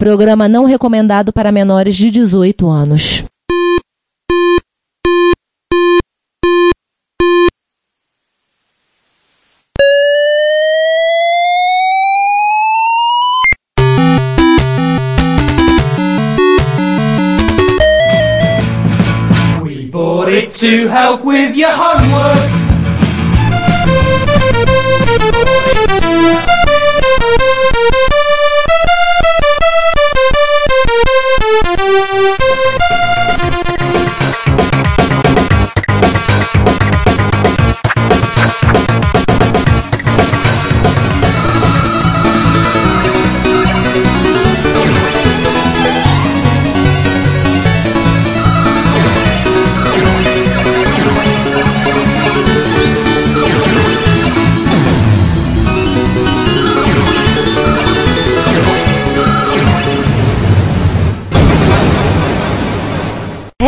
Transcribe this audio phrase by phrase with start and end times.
[0.00, 3.22] Programa não recomendado para menores de 18 anos.
[19.62, 22.59] We bought it to help with your homework.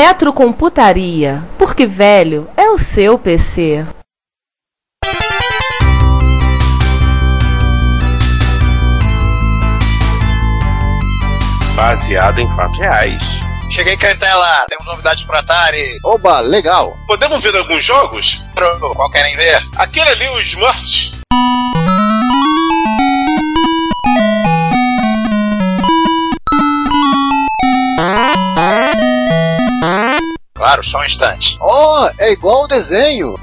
[0.05, 3.84] Retrocomputaria, porque velho é o seu PC.
[11.75, 13.22] Baseado em fatos reais.
[13.70, 14.67] Cheguei, Cantela.
[14.69, 15.97] Temos novidades pro Atari.
[16.05, 16.97] Oba, legal.
[17.06, 18.42] Podemos ver alguns jogos?
[18.55, 19.62] Pro- Qual querem ver?
[19.77, 21.11] Aquele ali, o Smurfs.
[30.62, 31.58] Claro, só um instante.
[31.60, 33.34] Oh, é igual o desenho.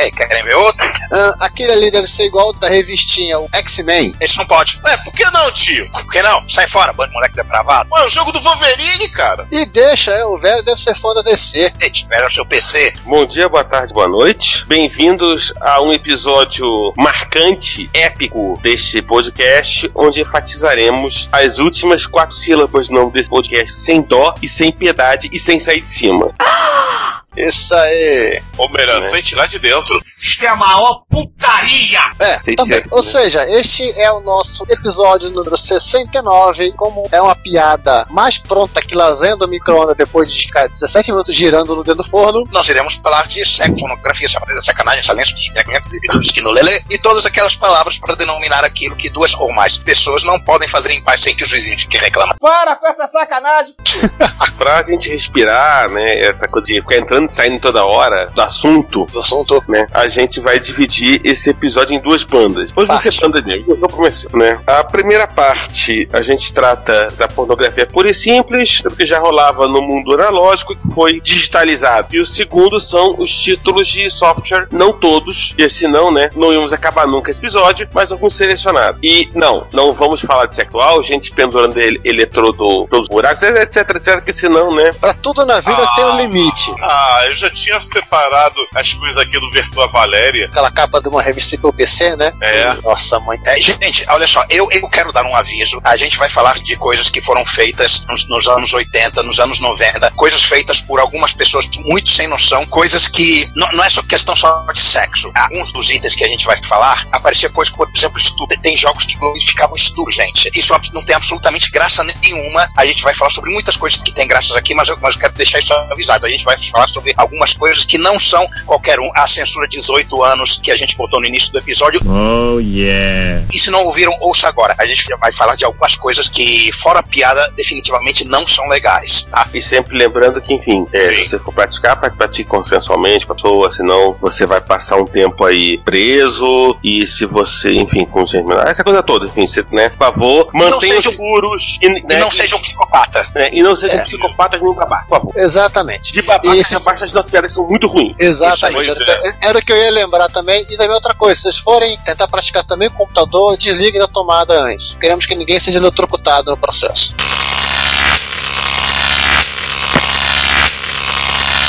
[0.00, 0.90] Ei, querem ver outro?
[1.12, 4.14] Ah, aquele ali deve ser igual o da revistinha, o X-Men.
[4.18, 4.80] Esse não pode.
[4.82, 5.92] Ué, por que não, tio?
[5.92, 6.48] Por que não?
[6.48, 7.90] Sai fora, bando de moleque depravado.
[7.92, 9.46] Ué, é o jogo do Wolverine, cara.
[9.52, 11.74] E deixa, é, o velho deve ser fã da DC.
[11.78, 12.94] Ei, tiveram o seu PC.
[13.04, 14.64] Bom dia, boa tarde, boa noite.
[14.64, 22.94] Bem-vindos a um episódio marcante, épico deste podcast, onde enfatizaremos as últimas quatro sílabas do
[22.94, 26.34] nome desse podcast sem dó e sem piedade e sem sair de cima.
[27.36, 28.42] Isso aí.
[28.58, 29.02] Ou melhor, Né?
[29.02, 30.00] sente lá de dentro.
[30.20, 32.00] Isto é a maior putaria!
[32.18, 32.84] É, também.
[32.90, 33.02] Ou né?
[33.02, 36.72] seja, este é o nosso episódio número 69.
[36.76, 41.34] Como é uma piada mais pronta que lasanha do micro-ondas depois de ficar 17 minutos
[41.34, 42.44] girando no dedo do forno.
[42.50, 47.56] Nós iremos falar de sexo, pornografia, safadeza, sacanagem, silêncio, exibimentos, exibidos, esquinolele e todas aquelas
[47.56, 51.34] palavras para denominar aquilo que duas ou mais pessoas não podem fazer em paz sem
[51.34, 52.38] que o juizinho fique reclamando.
[52.40, 53.74] Para com essa sacanagem!
[54.58, 59.06] Pra gente respirar, né, essa coisa de ficar entrando e saindo toda hora do assunto,
[59.12, 59.62] Do assunto.
[59.68, 62.70] né, a gente vai dividir esse episódio em duas bandas.
[62.76, 63.10] Hoje Parte.
[63.12, 64.58] ser banda negro, eu começar, né?
[64.66, 69.66] A primeira parte, a gente trata da pornografia pura e simples, do que já rolava
[69.66, 72.14] no mundo analógico, que foi digitalizado.
[72.14, 76.72] E o segundo são os títulos de software, não todos, e senão, né, não íamos
[76.72, 79.00] acabar nunca esse episódio, mas alguns selecionados.
[79.02, 84.20] E não, não vamos falar de sexual, gente pendurando ele, eletrodo pelos buracos, etc, etc,
[84.24, 85.92] que senão, né, Pra tudo na vida Ah.
[85.96, 86.72] tem um limite.
[86.82, 90.46] Ah, eu já tinha separado as coisas aqui do Virtua Valéria.
[90.46, 92.32] Aquela capa de uma revista pro PC, né?
[92.40, 92.74] É.
[92.82, 93.38] Nossa, mãe.
[93.44, 95.80] É, gente, olha só, eu, eu quero dar um aviso.
[95.84, 99.60] A gente vai falar de coisas que foram feitas nos, nos anos 80, nos anos
[99.60, 104.02] 90, coisas feitas por algumas pessoas muito sem noção, coisas que não, não é só
[104.02, 105.30] questão só de sexo.
[105.34, 108.60] Alguns dos itens que a gente vai falar aparecia coisas, por exemplo, estupro.
[108.60, 110.50] Tem jogos que glorificavam estupro, gente.
[110.54, 112.68] Isso não tem absolutamente graça nenhuma.
[112.76, 115.20] A gente vai falar sobre muitas coisas que tem graças aqui, mas eu, mas eu
[115.20, 116.26] quero deixar isso avisado.
[116.26, 119.10] A gente vai falar sobre algumas coisas que não são qualquer um.
[119.14, 123.42] A censura 18 anos que a gente botou no início do episódio Oh yeah.
[123.52, 124.74] e se não ouviram, ouça agora.
[124.78, 129.46] A gente vai falar de algumas coisas que, fora piada, definitivamente não são legais, tá?
[129.52, 133.36] E sempre lembrando que, enfim, é, se você for praticar, pra- pratique consensualmente com a
[133.36, 136.76] pessoa, senão você vai passar um tempo aí preso.
[136.82, 138.30] E se você, enfim, com os
[138.66, 142.30] essa coisa toda, enfim, você, né, por favor, mantenham sejam- puros e, E né, não
[142.30, 143.26] sejam psicopata.
[143.34, 144.02] né, e não sejam É.
[144.04, 145.32] psicoptas nem babá, por favor.
[145.36, 146.12] Exatamente.
[146.12, 148.14] De babaca, Esse- essa parte das nossas piadas são muito ruins.
[148.18, 148.90] Exatamente.
[148.90, 150.62] Isso, Era, era o que eu ia lembrar também.
[150.68, 154.60] E também outra coisa, se vocês forem tentar praticar também o computador, desligue da tomada
[154.64, 154.96] antes.
[154.96, 157.14] Queremos que ninguém seja eletrocutado no processo.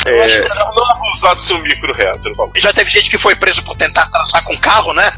[0.04, 2.52] Eu acho melhor não abusar do seu micro por favor.
[2.56, 5.10] Já teve gente que foi preso por tentar transar com carro, né?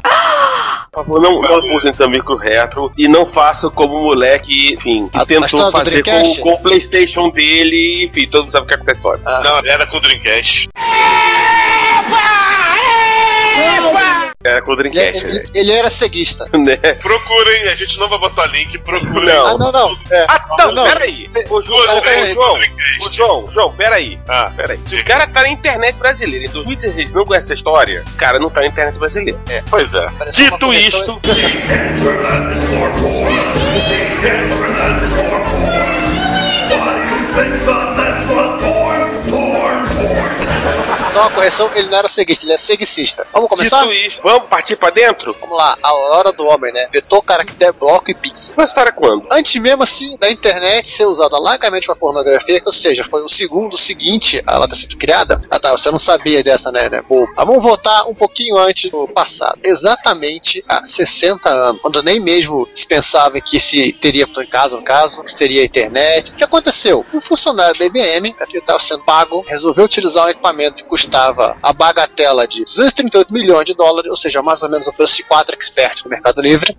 [0.93, 5.09] Por favor, não, não abusem do micro retro e não façam como o moleque, enfim,
[5.09, 8.69] que A- a tentou fazer com, com o Playstation dele, enfim, todo mundo sabe o
[8.69, 9.23] que acontece a história.
[9.45, 10.69] Não, era com o Dreamcast.
[14.47, 16.45] Era com o Ele, Dreamcast, ele- ele era ceguista.
[16.53, 16.77] né?
[16.77, 19.25] Procurem, a gente não vai botar link, procurem.
[19.35, 19.47] Não.
[19.47, 19.91] Ah, não, não.
[20.11, 20.27] É.
[20.29, 20.85] Ah, não, Não.
[20.85, 21.31] peraí.
[21.49, 22.61] Ô, João, Você, ô, João,
[23.15, 24.19] João, João, peraí.
[24.29, 24.79] Ah, Peraí.
[24.87, 28.39] Se o cara tá na internet brasileira em 2016 não conhece essa história, o cara
[28.39, 29.39] não tá na internet brasileira.
[29.69, 30.11] pois é.
[30.19, 31.21] Pareceu uma Dito isto,
[41.15, 43.25] Só uma correção, ele não era ceguista, ele é ceguicista.
[43.33, 43.87] Vamos começar?
[44.21, 45.33] vamos partir pra dentro?
[45.41, 46.89] Vamos lá, a hora do homem, né?
[46.93, 48.53] Vetor, caractere, bloco e pixel.
[48.59, 49.25] Essa história quando?
[49.31, 53.79] Antes mesmo assim da internet ser usada largamente para pornografia, ou seja, foi o segundo
[53.79, 55.41] seguinte a ela ter sido criada.
[55.49, 57.01] Ah tá, você não sabia dessa, né, né?
[57.09, 59.61] Mas vamos voltar um pouquinho antes do passado.
[59.63, 64.83] Exatamente há 60 anos, quando nem mesmo se pensava que se teria, em casa no
[64.83, 66.33] caso, que se teria internet.
[66.33, 67.07] O que aconteceu?
[67.15, 71.73] Um funcionário da IBM, que estava sendo pago, resolveu utilizar um equipamento que custava a
[71.73, 75.57] bagatela de 238 milhões de dólares, ou seja, mais ou menos o preço de quatro
[75.57, 76.77] experts no Mercado Livre,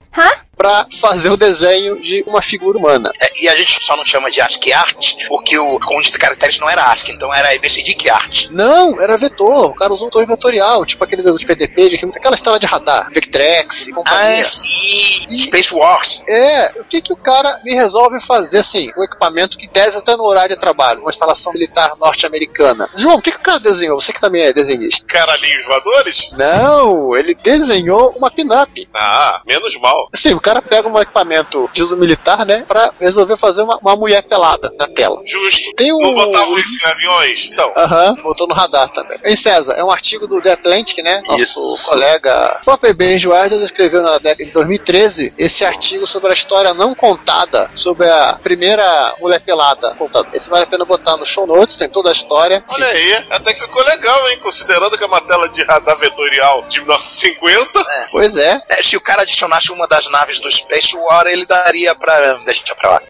[0.55, 3.11] para fazer o desenho de uma figura humana.
[3.21, 4.95] É, e a gente só não chama de ASCII Art
[5.27, 8.47] porque o conjunto de caracteres não era ASCII, então era ABCD Art.
[8.51, 9.71] Não, era vetor.
[9.71, 13.09] O cara usou um vetor vetorial, tipo aquele dos PDP, de, aquela história de radar,
[13.11, 14.41] Vectrex e companhia.
[14.41, 15.37] Ah, sim!
[15.37, 16.21] Space Wars.
[16.27, 18.89] É, o que que o cara me resolve fazer assim?
[18.97, 22.89] Um equipamento que desce até no horário de trabalho, uma instalação militar norte-americana.
[22.95, 23.99] João, o que que o cara desenhou?
[23.99, 25.05] Você que também é desenhista.
[25.07, 26.31] Caralhinhos voadores?
[26.33, 28.87] Não, ele desenhou uma pinup.
[28.93, 30.09] Ah, menos mal.
[30.13, 33.95] Assim, o cara pega um equipamento de uso militar, né, pra resolver fazer uma, uma
[33.95, 35.19] mulher pelada na tela.
[35.25, 35.73] Justo.
[35.75, 37.49] Tem um- Não botavam isso em aviões?
[37.51, 39.19] Então, Aham, botou no radar também.
[39.23, 41.21] Em César, é um artigo do The Atlantic, né?
[41.27, 41.79] Nosso Isso.
[41.85, 46.93] colega, próprio Ben Edwards escreveu na década de 2013 esse artigo sobre a história não
[46.95, 50.27] contada sobre a primeira mulher pelada contada.
[50.33, 52.63] Esse vale a pena botar no show notes, tem toda a história.
[52.71, 54.39] olha aí, até que ficou legal, hein?
[54.39, 57.85] Considerando que é uma tela de radar vetorial de 1950.
[58.11, 61.95] Pois é, É, se o cara adicionasse uma das naves do Space War, ele daria
[61.95, 62.33] pra.
[62.45, 63.01] Deixa pra lá.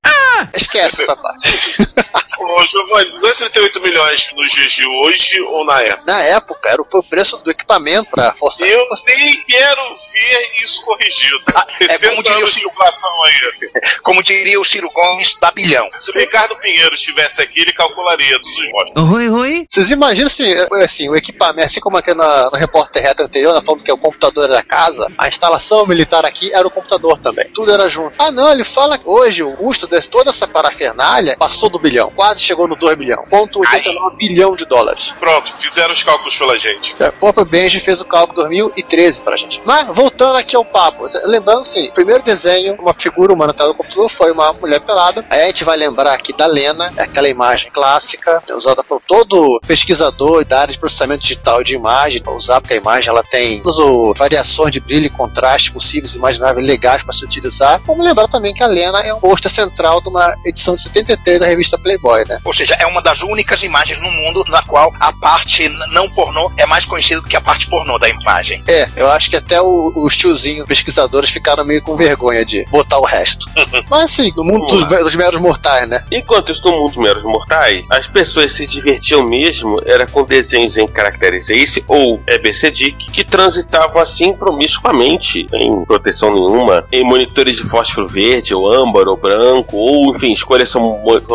[0.53, 1.75] esquece essa parte.
[2.37, 6.03] Ô, Giovanni, 238 milhões nos dias de hoje ou na época?
[6.05, 8.65] Na época, era o preço do equipamento pra força.
[8.65, 9.81] Eu nem quero
[10.11, 11.41] ver isso corrigido.
[11.55, 13.35] Ah, é 60 como diria o Ciro- inflação aí.
[14.03, 15.89] Como diria o Ciro Gomes, dá bilhão.
[15.97, 19.09] Se o Ricardo Pinheiro estivesse aqui, ele calcularia todos os votos.
[19.13, 19.65] Oi, oi.
[19.67, 23.53] Vocês imaginam assim, é, assim, o equipamento, assim como aqui na, no repórter reto anterior,
[23.53, 27.17] na forma que é o computador da casa, a instalação militar aqui era o computador
[27.19, 27.49] também.
[27.53, 28.13] Tudo era junto.
[28.17, 32.11] Ah, não, ele fala que hoje o custo de toda essa parafernália passou do bilhão.
[32.15, 33.23] Quase chegou no 2 bilhão.
[33.29, 35.13] Ponto 89 bilhão de dólares.
[35.19, 36.93] Pronto, fizeram os cálculos pela gente.
[36.93, 39.61] O próprio Benji fez o cálculo 2013 pra gente.
[39.65, 43.69] Mas, voltando aqui ao papo, lembrando assim, o primeiro desenho, uma figura humana na tela
[43.69, 45.25] do computador foi uma mulher pelada.
[45.29, 49.01] Aí a gente vai lembrar aqui da Lena, é aquela imagem clássica, né, usada por
[49.01, 53.23] todo pesquisador da área de processamento digital de imagem, para usar, porque a imagem ela
[53.23, 57.81] tem uso, variações de brilho e contraste possíveis e imagináveis legais para se utilizar.
[57.85, 61.39] Vamos lembrar também que a Lena é um pôster central de uma edição de 73
[61.39, 62.39] da revista Playboy, né?
[62.43, 66.51] Ou seja, é uma das únicas imagens no mundo na qual a parte não pornô
[66.57, 68.63] é mais conhecida do que a parte pornô da imagem.
[68.67, 72.97] É, eu acho que até o- os tiozinhos pesquisadores ficaram meio com vergonha de botar
[72.99, 73.47] o resto.
[73.89, 76.03] Mas assim, no mundo dos, dos meros mortais, né?
[76.11, 80.64] Enquanto isso, no mundo dos meros mortais, as pessoas se divertiam mesmo era com desenhos
[80.77, 87.63] em caracteres ACE ou EBCDIC que transitavam assim promiscuamente, sem proteção nenhuma, em monitores de
[87.63, 90.81] fósforo verde ou âmbar ou branco, ou enfim, escolha seu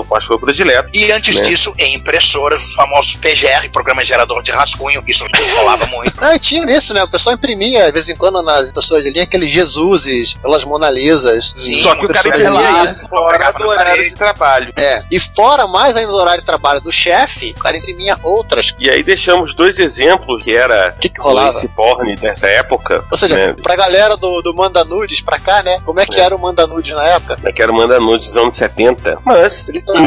[0.09, 0.91] fósforo predileto.
[0.93, 1.45] E antes Né?
[1.49, 5.25] disso, em impressoras, os famosos PGR, Programa Gerador de Rascunho, isso
[5.57, 6.11] rolava muito.
[6.23, 7.03] Ah, e tinha isso, né?
[7.03, 10.91] O pessoal imprimia, de vez em quando, nas pessoas de linha, aqueles Jesuses, aquelas Mona
[10.91, 11.55] Lisas.
[11.57, 14.73] Sim, Só que o cara imprimia isso fora do horário de trabalho.
[14.77, 18.75] É, e fora mais ainda do horário de trabalho do chefe, o cara imprimia outras.
[18.79, 21.51] E aí deixamos dois exemplos que era O que que o rolava?
[21.51, 23.57] Ace Porn dessa época, Ou seja, né?
[23.61, 25.81] pra galera do, do Manda Nudes pra cá, né?
[25.85, 26.21] Como é que É.
[26.25, 27.37] era o Manda Nudes na época?
[27.43, 30.01] né, que era Manda Nudes dos anos 70, mas o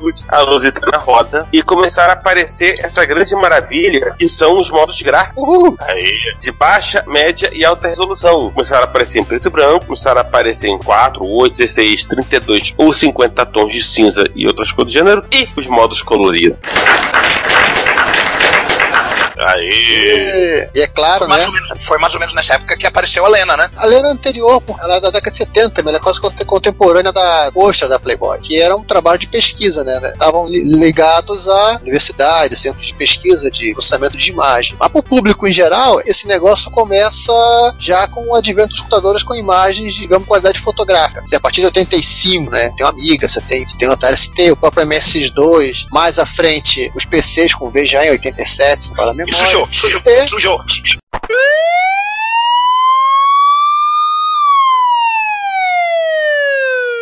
[0.00, 0.24] nudes.
[0.28, 4.70] a luz entra na roda e começaram a aparecer essa grande maravilha que são os
[4.70, 8.50] modos gráficos Aí, de baixa, média e alta resolução.
[8.50, 12.74] Começaram a aparecer em preto e branco, começaram a aparecer em 4, 8, 16, 32
[12.78, 16.58] ou 50 tons de cinza e outras cores do gênero e os modos coloridos.
[19.38, 20.68] Aí.
[20.74, 21.46] E, e é claro, Foi né?
[21.46, 23.70] menos, foi mais ou menos nessa época que apareceu a Lena, né?
[23.76, 27.12] A Lena anterior, pô, ela é da década de 70, ela é quase conte- contemporânea
[27.12, 30.00] da posta da Playboy, que era um trabalho de pesquisa, né?
[30.12, 34.76] Estavam li- ligados à universidade, centros de pesquisa de processamento de imagem.
[34.78, 37.32] Mas para o público em geral, esse negócio começa
[37.78, 41.22] já com o advento dos computadores com imagens, digamos, qualidade fotográfica.
[41.24, 42.70] Você, a partir de 85, né?
[42.76, 46.92] Tem uma Amiga, você tem, tem o Atari ST, o próprio MS2, mais à frente
[46.94, 49.46] os PCs com VGA em 87, se não fala a memória.
[49.46, 50.26] sujou, sujou, É.
[50.26, 51.00] sujou, sujou.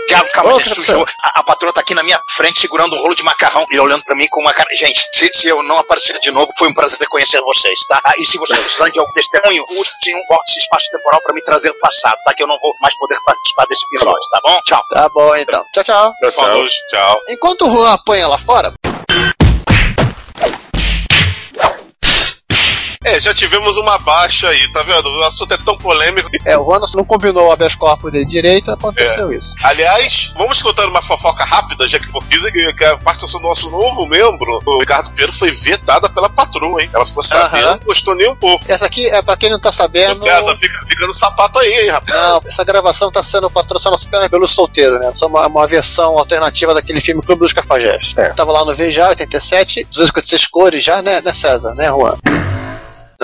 [0.08, 1.06] Calma, calma, gente, sujou.
[1.22, 4.02] A, a patroa tá aqui na minha frente segurando um rolo de macarrão e olhando
[4.02, 4.68] pra mim com uma cara.
[4.74, 8.00] Gente, se, se eu não aparecer de novo, foi um prazer conhecer vocês, tá?
[8.04, 11.68] Ah, e se vocês precisarem de algum testemunho, use um vórtice espaço-temporal pra me trazer
[11.68, 12.34] do passado, tá?
[12.34, 14.60] Que eu não vou mais poder participar desse episódio, tá bom?
[14.66, 14.82] Tchau.
[14.90, 15.64] Tá bom, então.
[15.74, 16.12] Tchau, tchau.
[16.34, 17.20] Falou, tchau.
[17.28, 18.72] Enquanto o Juan apanha lá fora,
[23.10, 25.08] É, já tivemos uma baixa aí, tá vendo?
[25.08, 26.30] O assunto é tão polêmico.
[26.44, 29.56] é, o Juan não combinou o habeas corpus dele direito, aconteceu isso.
[29.64, 34.06] Aliás, vamos contar uma fofoca rápida, já que dizem que a participação do nosso novo
[34.06, 36.88] membro, o Ricardo Pedro, foi vetada pela patroa, hein?
[36.92, 38.64] Ela ficou sabendo, não gostou nem um pouco.
[38.68, 40.20] Essa aqui, é pra quem não tá sabendo.
[40.20, 42.16] César fica, fica no sapato aí, hein, rapaz?
[42.16, 45.08] Não, essa gravação tá sendo patrocinada apenas pelo solteiro, né?
[45.08, 48.14] Essa é uma, uma versão alternativa daquele filme Clube dos Cafajés.
[48.36, 52.12] Tava lá no VJ 87, 256 cores já, né, né César, né, Juan?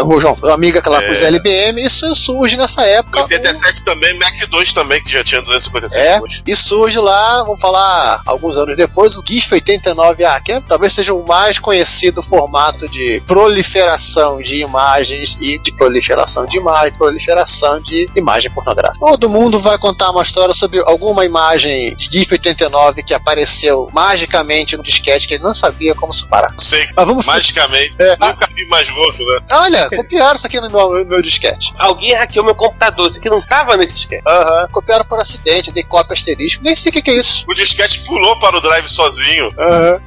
[0.06, 1.06] Meu amigo aquela É.
[1.06, 3.22] coisa da LBM, isso surge nessa época.
[3.22, 8.20] 87 também, Mac 2 também, que já tinha 256 É, e surge lá, vamos falar,
[8.26, 13.22] alguns anos depois, o GIF 89A, que é, talvez seja o mais conhecido formato de
[13.26, 18.98] proliferação de imagens e de proliferação de imagem, proliferação de imagem pornográfica.
[19.00, 24.76] Todo mundo vai contar uma história sobre alguma imagem de GIF 89 que apareceu magicamente
[24.76, 26.52] no disquete que ele não sabia como superar.
[26.58, 27.94] Sei, Mas vamos magicamente.
[27.98, 28.10] É.
[28.20, 29.40] Nunca vi mais gordo, né?
[29.52, 31.72] Olha, copiaram isso aqui no meu, meu disquete.
[31.78, 34.22] Alguém hackeou meu computador, isso aqui não tava nesse esquema.
[34.26, 34.68] Aham.
[34.72, 37.44] Copiaram por acidente, dei cópia asterisco, nem sei o que, que é isso.
[37.48, 39.50] O disquete pulou para o drive sozinho.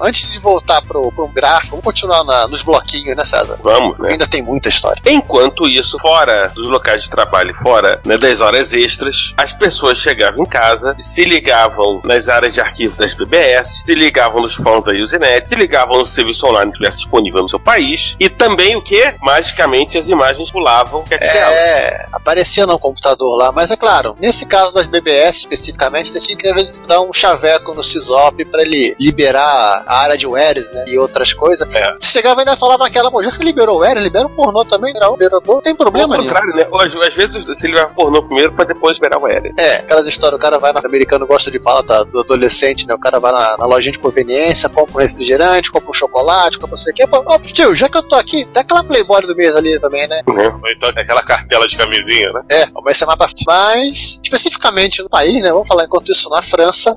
[0.01, 3.59] Antes de voltar pro, pro um gráfico, vamos continuar na- nos bloquinhos, né, César?
[3.63, 4.11] Vamos, né?
[4.11, 5.01] Ainda tem muita história.
[5.05, 10.43] Enquanto isso, fora dos locais de trabalho, fora né, das horas extras, as pessoas chegavam
[10.43, 14.91] em casa, se ligavam nas áreas de arquivo das BBS, se ligavam nos fóruns da
[14.93, 18.81] Usenet, se ligavam no serviço online que estivesse disponível no seu país, e também o
[18.81, 19.15] que?
[19.21, 21.51] Magicamente as imagens pulavam cat dela.
[21.51, 26.37] É, aparecia no computador lá, mas é claro, nesse caso das BBS especificamente, você tinha
[26.37, 30.71] que às vezes dar um chaveco no CISOP pra ele liberar a área de Weres,
[30.71, 30.85] né?
[30.87, 31.73] E outras coisas.
[31.73, 31.93] É.
[31.93, 34.29] Você chegava e ainda falava naquela, bom, já que você liberou o Weres, libera o
[34.29, 36.27] pornô também, não, liberador, não tem Ao problema nenhum.
[36.27, 36.65] contrário, né?
[36.73, 39.53] Às, às vezes você liga pornô primeiro pra depois esperar o aéreo.
[39.57, 40.79] É, aquelas histórias, o cara vai na.
[40.79, 42.93] O americano gosta de falar tá, do adolescente, né?
[42.93, 46.71] O cara vai na, na lojinha de conveniência, compra um refrigerante, compra um chocolate, compra
[46.71, 47.07] não sei o.
[47.07, 50.07] Pô, Ó, tio, já que eu tô aqui, dá aquela Playboy do mês ali também,
[50.07, 50.21] né?
[50.27, 52.41] Ou então aquela cartela de camisinha, né?
[52.49, 53.43] É, vai ser frente.
[53.47, 55.51] Mas, especificamente no país, né?
[55.51, 56.95] Vamos falar enquanto isso na França.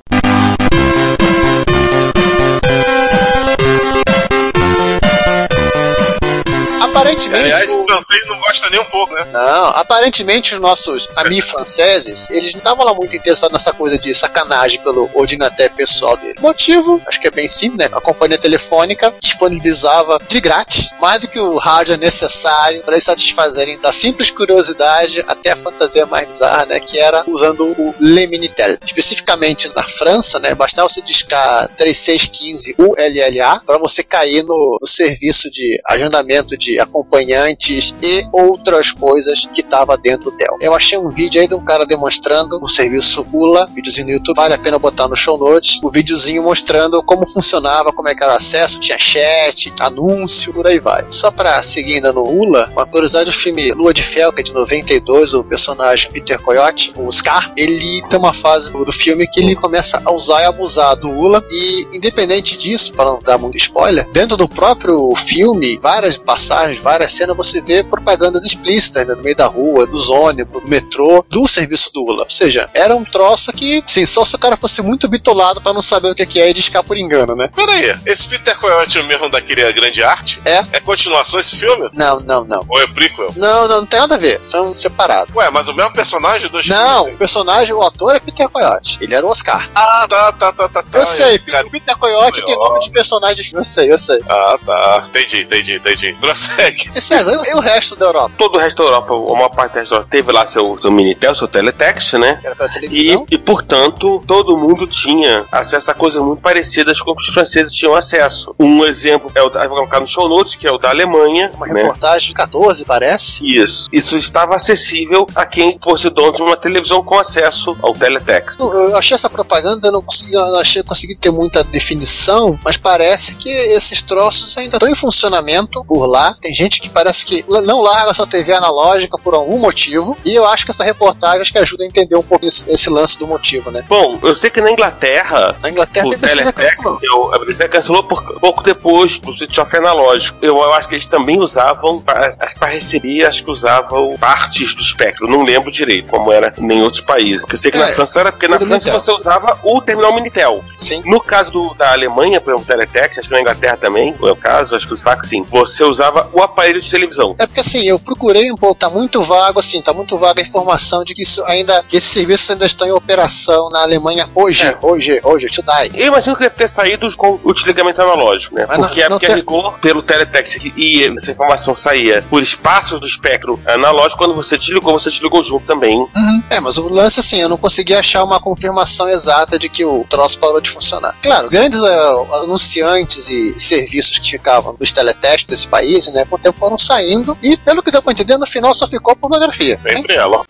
[7.13, 7.43] Aparentemente.
[7.53, 9.27] Aliás, o- o francês não gosta nem um pouco, né?
[9.31, 14.13] Não, aparentemente os nossos amigos franceses, eles não estavam lá muito interessados nessa coisa de
[14.13, 16.35] sacanagem pelo ordinateur pessoal dele.
[16.39, 17.95] Motivo, acho que é bem simples, né?
[17.95, 23.79] A companhia telefônica disponibilizava de grátis mais do que o rádio necessário para eles satisfazerem
[23.79, 26.79] da simples curiosidade até a fantasia mais bizarra, né?
[26.79, 28.77] Que era usando o Le Minitel.
[28.85, 30.55] Especificamente na França, né?
[30.55, 37.93] Bastava você discar 3615 ULLA para você cair no, no serviço de agendamento de acompanhantes
[38.01, 40.57] e outras coisas que tava dentro dela.
[40.59, 44.35] Eu achei um vídeo aí de um cara demonstrando o serviço ULA, videozinho no YouTube,
[44.35, 48.23] vale a pena botar no show notes, o videozinho mostrando como funcionava, como é que
[48.23, 51.05] era o acesso, tinha chat, anúncio, por aí vai.
[51.09, 54.43] Só pra seguir ainda no ULA, uma curiosidade do filme Lua de Fel, que é
[54.43, 59.27] de 92, o personagem Peter Coyote, o Scar, ele tem uma fase do, do filme
[59.27, 63.37] que ele começa a usar e abusar do ULA e independente disso, para não dar
[63.37, 69.15] muito spoiler, dentro do próprio filme, várias passagens, várias cenas, você vê propagandas explícitas né,
[69.15, 72.23] no meio da rua, dos ônibus, do metrô, do serviço do ULA.
[72.23, 75.73] Ou seja, era um troço que, sim, só se o cara fosse muito bitolado para
[75.73, 77.49] não saber o que que é e discar por engano, né?
[77.55, 80.41] Pera aí, esse Peter Coyote é o mesmo daquele Grande Arte?
[80.45, 80.63] É.
[80.73, 81.89] É continuação esse filme?
[81.93, 82.65] Não, não, não.
[82.69, 83.27] Ou é prequel?
[83.35, 84.39] Não, não, não tem nada a ver.
[84.43, 85.33] São separados.
[85.35, 87.15] Ué, mas o mesmo personagem dos Não, filmes?
[87.15, 88.97] o personagem, o ator é Peter Coyote.
[89.01, 89.69] Ele era o Oscar.
[89.73, 90.83] Ah, tá, tá, tá, tá.
[90.83, 90.99] tá.
[90.99, 91.65] Eu sei, cara.
[91.65, 93.45] o Peter Coyote tem nome de personagem.
[93.53, 94.19] Eu sei, eu sei.
[94.27, 95.05] Ah, tá.
[95.09, 96.13] Entendi, entendi, entendi.
[96.19, 96.82] Prossegue.
[96.95, 98.31] E César, e, e o resto da Europa?
[98.37, 101.47] Todo o resto da Europa, uma parte da Europa, teve lá seu, seu Minitel, seu
[101.47, 102.39] Teletext, né?
[102.43, 103.25] Era pra E, televisão?
[103.29, 107.95] e, portanto, todo mundo tinha acesso a coisas muito parecidas com que os franceses tinham
[107.95, 108.53] acesso.
[108.59, 111.51] Um exemplo é o da, vou colocar no show notes, que é o da Alemanha,
[111.55, 111.81] Uma né?
[111.83, 113.45] reportagem de 14, parece.
[113.45, 113.87] Isso.
[113.91, 118.59] Isso estava acessível a quem fosse dono de uma televisão com acesso ao teletext.
[118.59, 123.35] Eu achei essa propaganda, eu não consegui, não achei, consegui ter muita definição, mas parece
[123.35, 126.33] que esses troços ainda estão em funcionamento por lá.
[126.41, 130.17] Tem gente gente que parece que não larga sua TV analógica por algum motivo.
[130.25, 132.89] E eu acho que essa reportagem acho que ajuda a entender um pouco esse, esse
[132.89, 133.85] lance do motivo, né?
[133.87, 135.55] Bom, eu sei que na Inglaterra.
[135.61, 137.33] Na Inglaterra, o já cancelou.
[137.33, 140.37] A BBC cancelou por, pouco depois do switch off analógico.
[140.41, 142.31] Eu, eu acho que eles também usavam, para
[142.67, 145.27] receber, acho que usavam partes do espectro.
[145.27, 147.41] Não lembro direito como era em outros países.
[147.41, 148.99] Porque eu sei que É, na França era, porque na França Minitel.
[148.99, 150.63] você usava o terminal Minitel.
[150.75, 151.01] Sim.
[151.05, 154.31] No caso do- da Alemanha, por exemplo, o Teletext, acho que na Inglaterra também, foi
[154.31, 157.35] o caso, acho que os fax sim, você usava o aparelho de televisão.
[157.39, 160.45] É porque assim, eu procurei um pouco, tá muito vago assim, tá muito vaga a
[160.45, 164.65] informação de que isso ainda, que esses serviços ainda estão em operação na Alemanha hoje,
[164.65, 164.77] É.
[164.81, 165.91] hoje, hoje, today.
[165.95, 168.65] Eu imagino que deve ter saído com o desligamento analógico, né?
[168.67, 172.23] Mas não- porque é não porque tem- a rigor, pelo teletext e essa informação saía
[172.29, 176.07] por espaços do espectro analógico, quando você desligou, você desligou junto também.
[176.49, 180.05] É, mas o lance assim, eu não consegui achar uma confirmação exata de que o
[180.09, 181.15] troço parou de funcionar.
[181.21, 186.77] Claro, grandes eh, anunciantes e serviços que ficavam nos teletestes desse país, né, tempo foram
[186.77, 189.79] saindo e, pelo que deu pra entender, no final só ficou pornografia.
[189.79, 190.43] Sempre ela.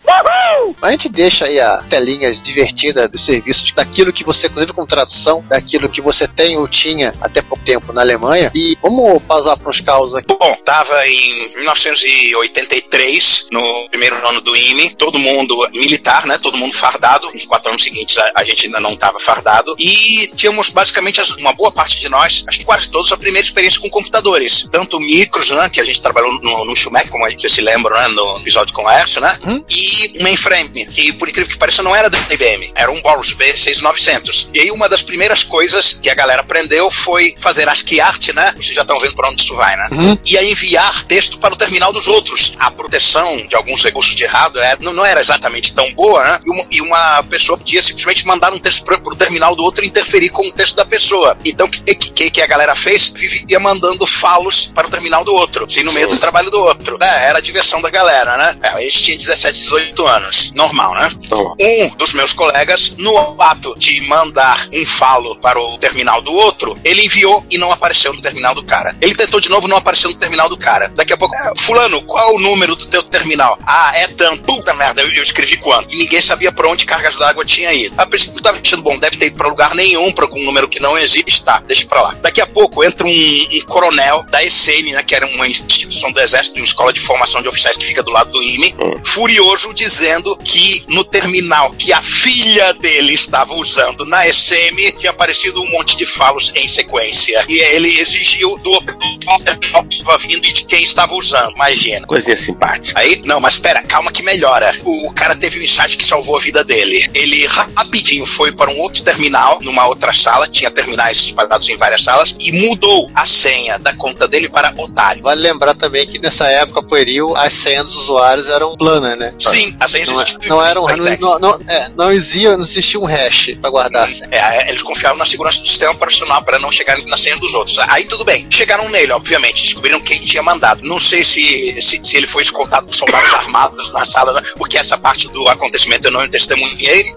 [0.82, 5.44] A gente deixa aí a telinha divertida dos serviços, daquilo que você, inclusive com tradução,
[5.48, 8.50] daquilo que você tem ou tinha até pouco tempo na Alemanha.
[8.54, 10.26] E vamos passar para uns caos aqui.
[10.38, 16.38] Bom, tava em 1983, no primeiro ano do IME, todo mundo militar, né?
[16.38, 17.30] Todo mundo fardado.
[17.32, 19.74] Nos quatro anos seguintes a, a gente ainda não tava fardado.
[19.78, 23.46] E tínhamos basicamente as- uma boa parte de nós, acho que quase todos, a primeira
[23.46, 24.66] experiência com computadores.
[24.70, 25.68] Tanto micros, né?
[25.68, 28.08] Que a gente trabalhou no, no Schumach, como vocês se lembram, né?
[28.08, 29.38] No episódio com o Laércio, né?
[29.44, 29.64] Uhum.
[29.68, 33.34] E um mainframe, que por incrível que pareça não era da IBM, era um Boros
[33.34, 34.48] B6900.
[34.52, 38.52] E aí uma das primeiras coisas que a galera aprendeu foi fazer ASCII art, né?
[38.56, 39.88] Vocês já estão vendo para onde isso vai, né?
[39.92, 40.18] Uhum.
[40.24, 42.54] e enviar texto para o terminal dos outros.
[42.58, 46.40] A proteção de alguns recursos de hardware não, não era exatamente tão boa, né?
[46.44, 49.84] E uma, e uma pessoa podia simplesmente mandar um texto para o terminal do outro
[49.84, 51.36] e interferir com o texto da pessoa.
[51.44, 53.08] Então, o que, que, que a galera fez?
[53.08, 56.96] Vivia mandando falos para o terminal do outro, assim, no meio do trabalho do outro.
[57.00, 58.56] É, era a diversão da galera, né?
[58.62, 60.52] É, a gente tinha 17, 18 anos.
[60.52, 61.10] Normal, né?
[61.24, 66.32] Então, um dos meus colegas, no ato de mandar um falo para o terminal do
[66.32, 68.96] outro, ele enviou e não apareceu no terminal do cara.
[69.00, 70.92] Ele tentou de novo, não apareceu no terminal do cara.
[70.94, 73.58] Daqui a pouco, "É, fulano, qual é o número do teu terminal?
[73.66, 74.44] Ah, é tanto.
[74.44, 75.90] Puta merda, eu, eu escrevi quando?
[75.92, 77.94] E ninguém sabia pra onde cargas d'água tinha ido.
[77.98, 80.80] A princípio tava achando bom, deve ter ido pra lugar nenhum, pra algum número que
[80.80, 82.14] não existe, tá, deixa pra lá.
[82.22, 86.20] Daqui a pouco entra um, um coronel da ECN, né, que era uma instituição do
[86.20, 90.36] exército, uma escola de formação de oficiais que fica do lado do IME, furioso dizendo
[90.38, 95.96] que no terminal que a filha dele estava usando na SM tinha aparecido um monte
[95.96, 97.44] de falos em sequência.
[97.48, 101.52] E ele exigiu do terminal que estava vindo e de quem estava usando.
[101.54, 102.06] Imagina.
[102.06, 102.98] coisinha simpática.
[102.98, 104.78] Aí, não, mas espera, calma que melhora.
[104.84, 107.08] O cara teve um insight que salvou a vida dele.
[107.14, 112.02] Ele rapidinho foi para um outro terminal, numa outra sala, tinha terminais espalhados em várias
[112.02, 115.22] salas, e mudou a senha da conta dele para otário.
[115.22, 119.34] Vale lembrar também que nessa época, pueril, as senhas dos usuários eram planas, né?
[119.38, 122.56] Sim, as senhas Não, é- existiam não era um, em não, não, é, não existia,
[122.56, 124.28] não existia um hash pra guardar a senha.
[124.30, 127.78] É, eles confiavam na segurança do sistema operacional para não chegarem na senha dos outros.
[127.78, 128.46] Aí tudo bem.
[128.50, 129.62] Chegaram nele, obviamente.
[129.62, 130.82] Descobriram quem tinha mandado.
[130.82, 134.42] Não sei se, se, se ele foi escoltado por soldados armados na sala, né?
[134.56, 137.14] porque essa parte do acontecimento eu não testemunhei.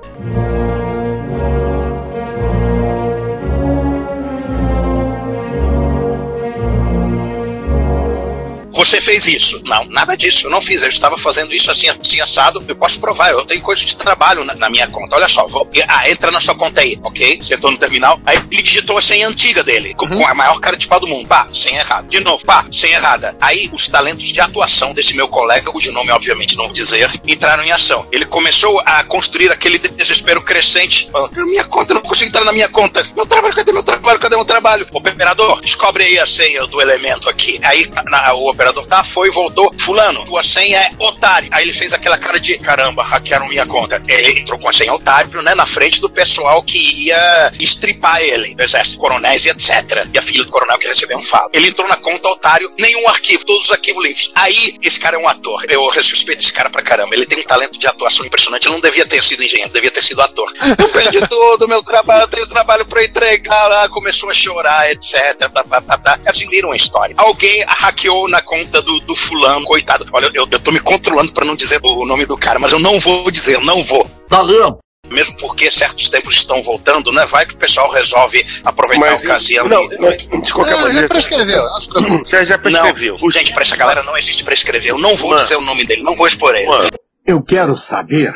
[8.87, 9.61] Você fez isso.
[9.65, 10.47] Não, nada disso.
[10.47, 10.81] Eu não fiz.
[10.81, 12.63] Eu estava fazendo isso assim, assim assado.
[12.65, 13.31] Eu posso provar.
[13.31, 15.17] Eu tenho coisa de trabalho na, na minha conta.
[15.17, 15.45] Olha só.
[15.45, 17.39] Vou, ah, entra na sua conta aí, ok?
[17.43, 18.17] Sentou no terminal.
[18.25, 21.07] Aí ele digitou a senha antiga dele, com, com a maior cara de pau do
[21.07, 21.27] mundo.
[21.27, 22.07] Pá, senha errada.
[22.07, 23.35] De novo, pá, senha errada.
[23.41, 27.65] Aí os talentos de atuação desse meu colega, cujo nome obviamente não vou dizer, entraram
[27.65, 28.07] em ação.
[28.09, 32.53] Ele começou a construir aquele desespero crescente, falando: "Cara, minha conta, não consigo entrar na
[32.53, 33.03] minha conta.
[33.15, 34.19] Meu trabalho, cadê meu trabalho?
[34.19, 34.87] Cadê meu trabalho?
[34.93, 37.59] Operador, descobre aí a senha do elemento aqui.
[37.63, 39.71] Aí na- o operador tá, foi, voltou.
[39.77, 41.49] Fulano, tua senha é otário.
[41.51, 44.01] Aí ele fez aquela cara de caramba, hackearam minha conta.
[44.07, 45.55] Ele entrou com a senha otário, né?
[45.55, 48.55] Na frente do pessoal que ia estripar ele.
[48.55, 50.07] Do exército, coronéis e etc.
[50.13, 51.49] E a filha do coronel que recebeu um falo.
[51.53, 54.31] Ele entrou na conta otário, nenhum arquivo, todos os arquivos limpos.
[54.35, 55.65] Aí, esse cara é um ator.
[55.69, 57.15] Eu respeito esse cara pra caramba.
[57.15, 58.67] Ele tem um talento de atuação impressionante.
[58.67, 60.51] Ele não devia ter sido engenheiro, devia ter sido ator.
[60.77, 63.89] Eu perdi tudo, meu trabalho, eu tenho trabalho pra entregar lá.
[63.89, 65.37] Começou a chorar, etc.
[65.37, 66.19] Tá, tá, tá, tá.
[66.25, 67.15] Eles viram a história.
[67.17, 70.05] Alguém hackeou na conta do, do fulano, coitado.
[70.11, 72.79] Olha, eu, eu tô me controlando pra não dizer o nome do cara, mas eu
[72.79, 74.09] não vou dizer, não vou.
[74.29, 74.79] Valeu!
[75.09, 77.25] Mesmo porque certos tempos estão voltando, né?
[77.25, 79.65] Vai que o pessoal resolve aproveitar a ocasião.
[79.69, 81.07] não, e- mas, de qualquer Não, já maneira.
[81.07, 82.29] prescreveu, não se preocupe.
[82.29, 83.15] Você já prescreveu.
[83.21, 84.91] Não, gente, pra essa galera não existe prescrever.
[84.91, 85.41] Eu não vou Mano.
[85.41, 86.67] dizer o nome dele, não vou expor ele.
[86.67, 86.89] Mano,
[87.25, 88.33] Eu quero saber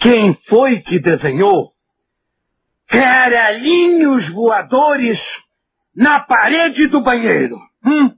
[0.00, 1.72] quem foi que desenhou
[2.86, 5.20] caralhinhos voadores
[5.94, 7.56] na parede do banheiro.
[7.84, 8.12] Hum?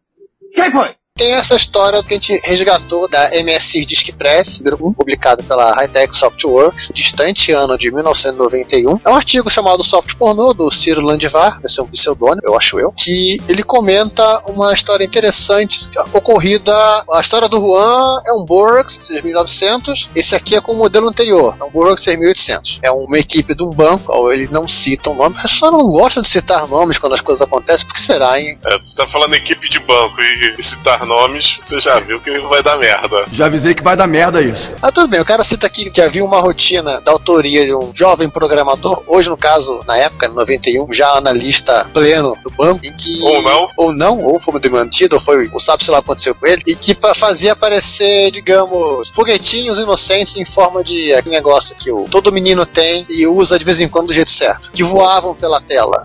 [0.55, 0.97] Quem foi?
[1.17, 6.17] Tem essa história que a gente resgatou da MSI Disk Press, 1, publicado pela Hightech
[6.17, 8.99] Softworks, distante ano de 1991.
[9.05, 12.81] É um artigo chamado Soft Pornô, do Ciro Landivar, esse é um pseudônimo, eu acho
[12.81, 15.79] eu, que ele comenta uma história interessante
[16.13, 16.75] ocorrida.
[17.13, 21.57] A história do Juan é um Borax 6900, esse aqui é com o modelo anterior,
[21.61, 22.81] é um Borax 6800.
[22.83, 26.25] É uma equipe de um banco, ele não cita o nome, as pessoas não gostam
[26.25, 28.59] de citar nomes quando as coisas acontecem, porque será, hein?
[28.67, 32.39] É, você tá falando equipe de banco e, e citar nomes, você já viu que
[32.41, 33.27] vai dar merda.
[33.33, 34.73] Já avisei que vai dar merda isso.
[34.81, 37.93] Ah, tudo bem, o cara cita aqui que havia uma rotina da autoria de um
[37.95, 42.93] jovem programador, hoje no caso, na época, em 91, já analista pleno do banco, em
[42.93, 43.21] que...
[43.23, 43.69] Ou não.
[43.77, 46.75] Ou não, ou foi demitido, ou foi, ou sabe se lá aconteceu com ele, e
[46.75, 52.65] que fazia aparecer, digamos, foguetinhos inocentes em forma de aquele negócio que o, todo menino
[52.65, 56.05] tem e usa de vez em quando do jeito certo, que voavam pela tela.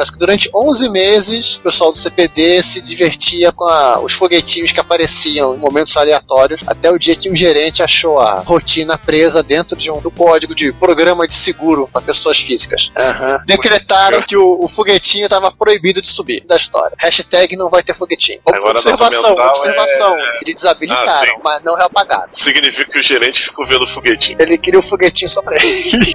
[0.00, 4.72] Parece que durante 11 meses o pessoal do CPD se divertia com a, os foguetinhos
[4.72, 9.42] que apareciam em momentos aleatórios, até o dia que um gerente achou a rotina presa
[9.42, 12.90] dentro de um do código de programa de seguro para pessoas físicas.
[12.96, 13.44] Uhum.
[13.44, 16.96] Decretaram que o, o foguetinho estava proibido de subir da história.
[16.98, 18.40] Hashtag não vai ter foguetinho.
[18.46, 20.16] Agora, observação, documental observação.
[20.16, 22.28] é- Eles desabilitaram, Ah, mas não reapagaram.
[22.32, 24.38] Significa que o gerente ficou vendo o foguetinho.
[24.40, 26.14] Ele queria o foguetinho só pra ele.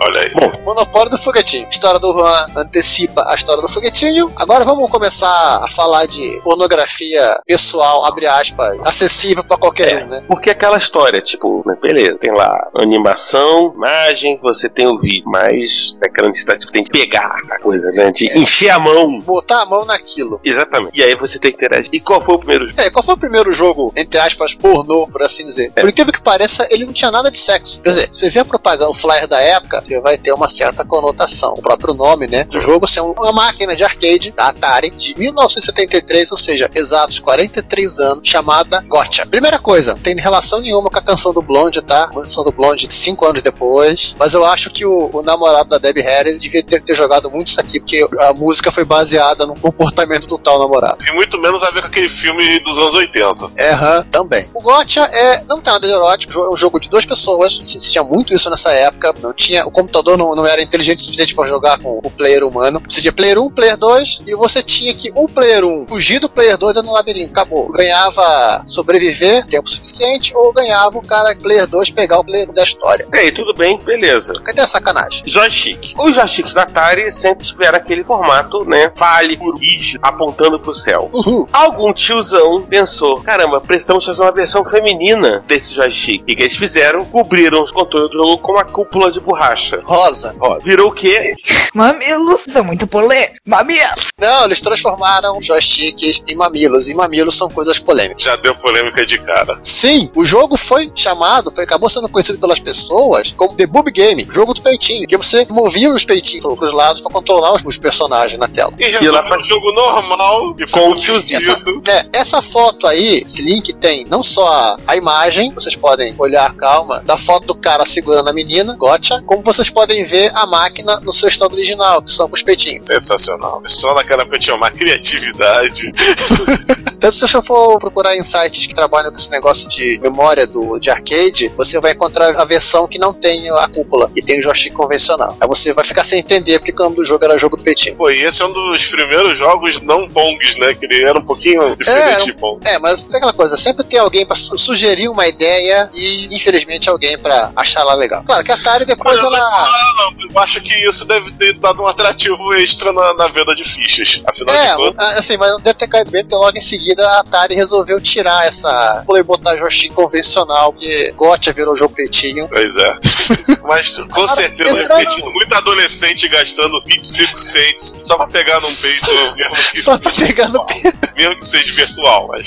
[0.00, 0.30] Olha aí.
[0.34, 1.66] Bom, Monopólio do foguetinho.
[1.70, 4.30] História do Juan antecipa a história do foguetinho.
[4.36, 10.24] Agora vamos começar a falar de pornografia pessoal, abre aspas, acessível pra qualquer um, né?
[10.26, 15.96] Porque aquela história, tipo, né, beleza, tem lá animação, imagem, você tem o vídeo, mas
[16.00, 18.10] naquela necessidade tipo, tem que pegar a coisa, né?
[18.10, 19.20] De encher a mão.
[19.20, 20.40] Botar a mão naquilo.
[20.44, 20.98] Exatamente.
[20.98, 21.88] E aí você tem que interagir.
[21.92, 22.80] E qual foi o primeiro jogo?
[22.80, 25.72] É, qual foi o primeiro jogo, entre aspas, pornô, por assim dizer?
[25.72, 27.80] Por incrível que pareça, ele não tinha nada de sexo.
[27.80, 31.54] Quer dizer, você vê a propaganda, o flyer da época, vai ter uma certa conotação.
[31.56, 36.32] O próprio nome, né, do jogo ser uma máquina de arcade da Atari de 1973,
[36.32, 39.26] ou seja, exatos 43 anos, chamada Gotcha.
[39.26, 42.04] Primeira coisa, tem relação nenhuma com a canção do Blonde, tá?
[42.04, 44.14] A canção do Blonde de 5 anos depois.
[44.18, 47.48] Mas eu acho que o, o namorado da Debbie Harry devia ter, ter jogado muito
[47.48, 50.98] isso aqui, porque a música foi baseada no comportamento do tal namorado.
[51.06, 53.52] E muito menos a ver com aquele filme dos anos 80.
[53.56, 54.48] É, aham, também.
[54.54, 57.58] O Gotcha é, não tem nada de erótico, é um jogo de duas pessoas.
[57.62, 60.98] Se se tinha muito isso nessa época, não tinha, o computador não, não era inteligente
[60.98, 62.82] o suficiente para jogar com o player humano.
[62.88, 66.30] Você tinha player 1, player 2, e você tinha que o player 1 fugir do
[66.30, 67.30] player 2 dentro do labirinto.
[67.30, 67.70] Acabou.
[67.70, 72.62] Ganhava sobreviver tempo suficiente, ou ganhava o cara player 2 pegar o player 1 da
[72.62, 73.06] história.
[73.12, 74.32] E aí, tudo bem, beleza.
[74.42, 75.22] Cadê a sacanagem?
[75.26, 75.94] Joystick.
[75.98, 78.90] Os joysticks da Atari sempre tiveram aquele formato, né?
[78.96, 81.10] Vale, rígido, apontando pro céu.
[81.12, 81.46] Uhul.
[81.52, 86.24] Algum tiozão pensou: caramba, precisamos fazer uma versão feminina desse joystick.
[86.24, 87.04] Que que eles fizeram?
[87.04, 89.65] Cobriram os controles do jogo com uma cúpula de borracha.
[89.84, 90.34] Rosa.
[90.40, 91.34] Ó, virou o quê?
[91.74, 93.36] Mamilos são muito polêmicos.
[93.44, 94.06] Mamilos.
[94.20, 98.22] Não, eles transformaram joysticks em mamilos, e mamilos são coisas polêmicas.
[98.22, 99.58] Já deu polêmica de cara.
[99.62, 104.26] Sim, o jogo foi chamado, foi, acabou sendo conhecido pelas pessoas como The Boob Game,
[104.30, 107.76] jogo do peitinho, que você movia os peitinhos pro- pros lados pra controlar os, os
[107.76, 108.72] personagens na tela.
[108.78, 111.40] E lá resolveu pra- um jogo normal e Com o tiozinho.
[111.88, 116.52] É, essa foto aí, esse link tem não só a, a imagem, vocês podem olhar,
[116.54, 121.00] calma, da foto do cara segurando a menina, gotcha, como vocês podem ver a máquina
[121.02, 122.84] no seu estado original, que são com os peitinhos.
[122.86, 123.62] Sensacional.
[123.66, 125.92] Só naquela época tinha uma criatividade.
[126.96, 130.78] Então, se você for procurar em sites que trabalham com esse negócio de memória do,
[130.78, 134.42] de arcade, você vai encontrar a versão que não tem a cúpula, e tem o
[134.42, 135.36] joystick convencional.
[135.38, 137.96] Aí você vai ficar sem entender porque o nome do jogo era jogo do peitinho.
[137.96, 140.72] Pô, e esse é um dos primeiros jogos não pongs, né?
[140.74, 142.66] Que ele era um pouquinho diferente de pong.
[142.66, 146.88] É, mas tem aquela coisa, sempre tem alguém pra su- sugerir uma ideia e, infelizmente,
[146.88, 148.22] alguém pra achar lá legal.
[148.24, 149.38] Claro que a Atari depois ela.
[149.48, 153.54] Ah, não, eu acho que isso deve ter dado um atrativo extra na, na venda
[153.54, 154.22] de fichas.
[154.26, 157.06] Afinal É, de contas, assim, mas não deve ter caído bem, porque logo em seguida
[157.08, 159.02] a Atari resolveu tirar essa.
[159.06, 162.48] Pulei botar joystick convencional, porque Gotcha virou jogo peitinho.
[162.48, 162.96] Pois é.
[163.66, 169.54] Mas com certeza entrando- muito adolescente gastando 25 cents só pra pegar num peito, mesmo
[169.72, 170.92] que, Só pra pegar no pé.
[171.16, 172.46] mesmo que seja virtual, mas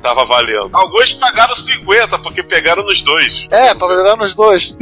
[0.00, 0.70] tava valendo.
[0.72, 3.46] Alguns pagaram 50 porque pegaram nos dois.
[3.50, 4.76] É, pra jogar nos dois.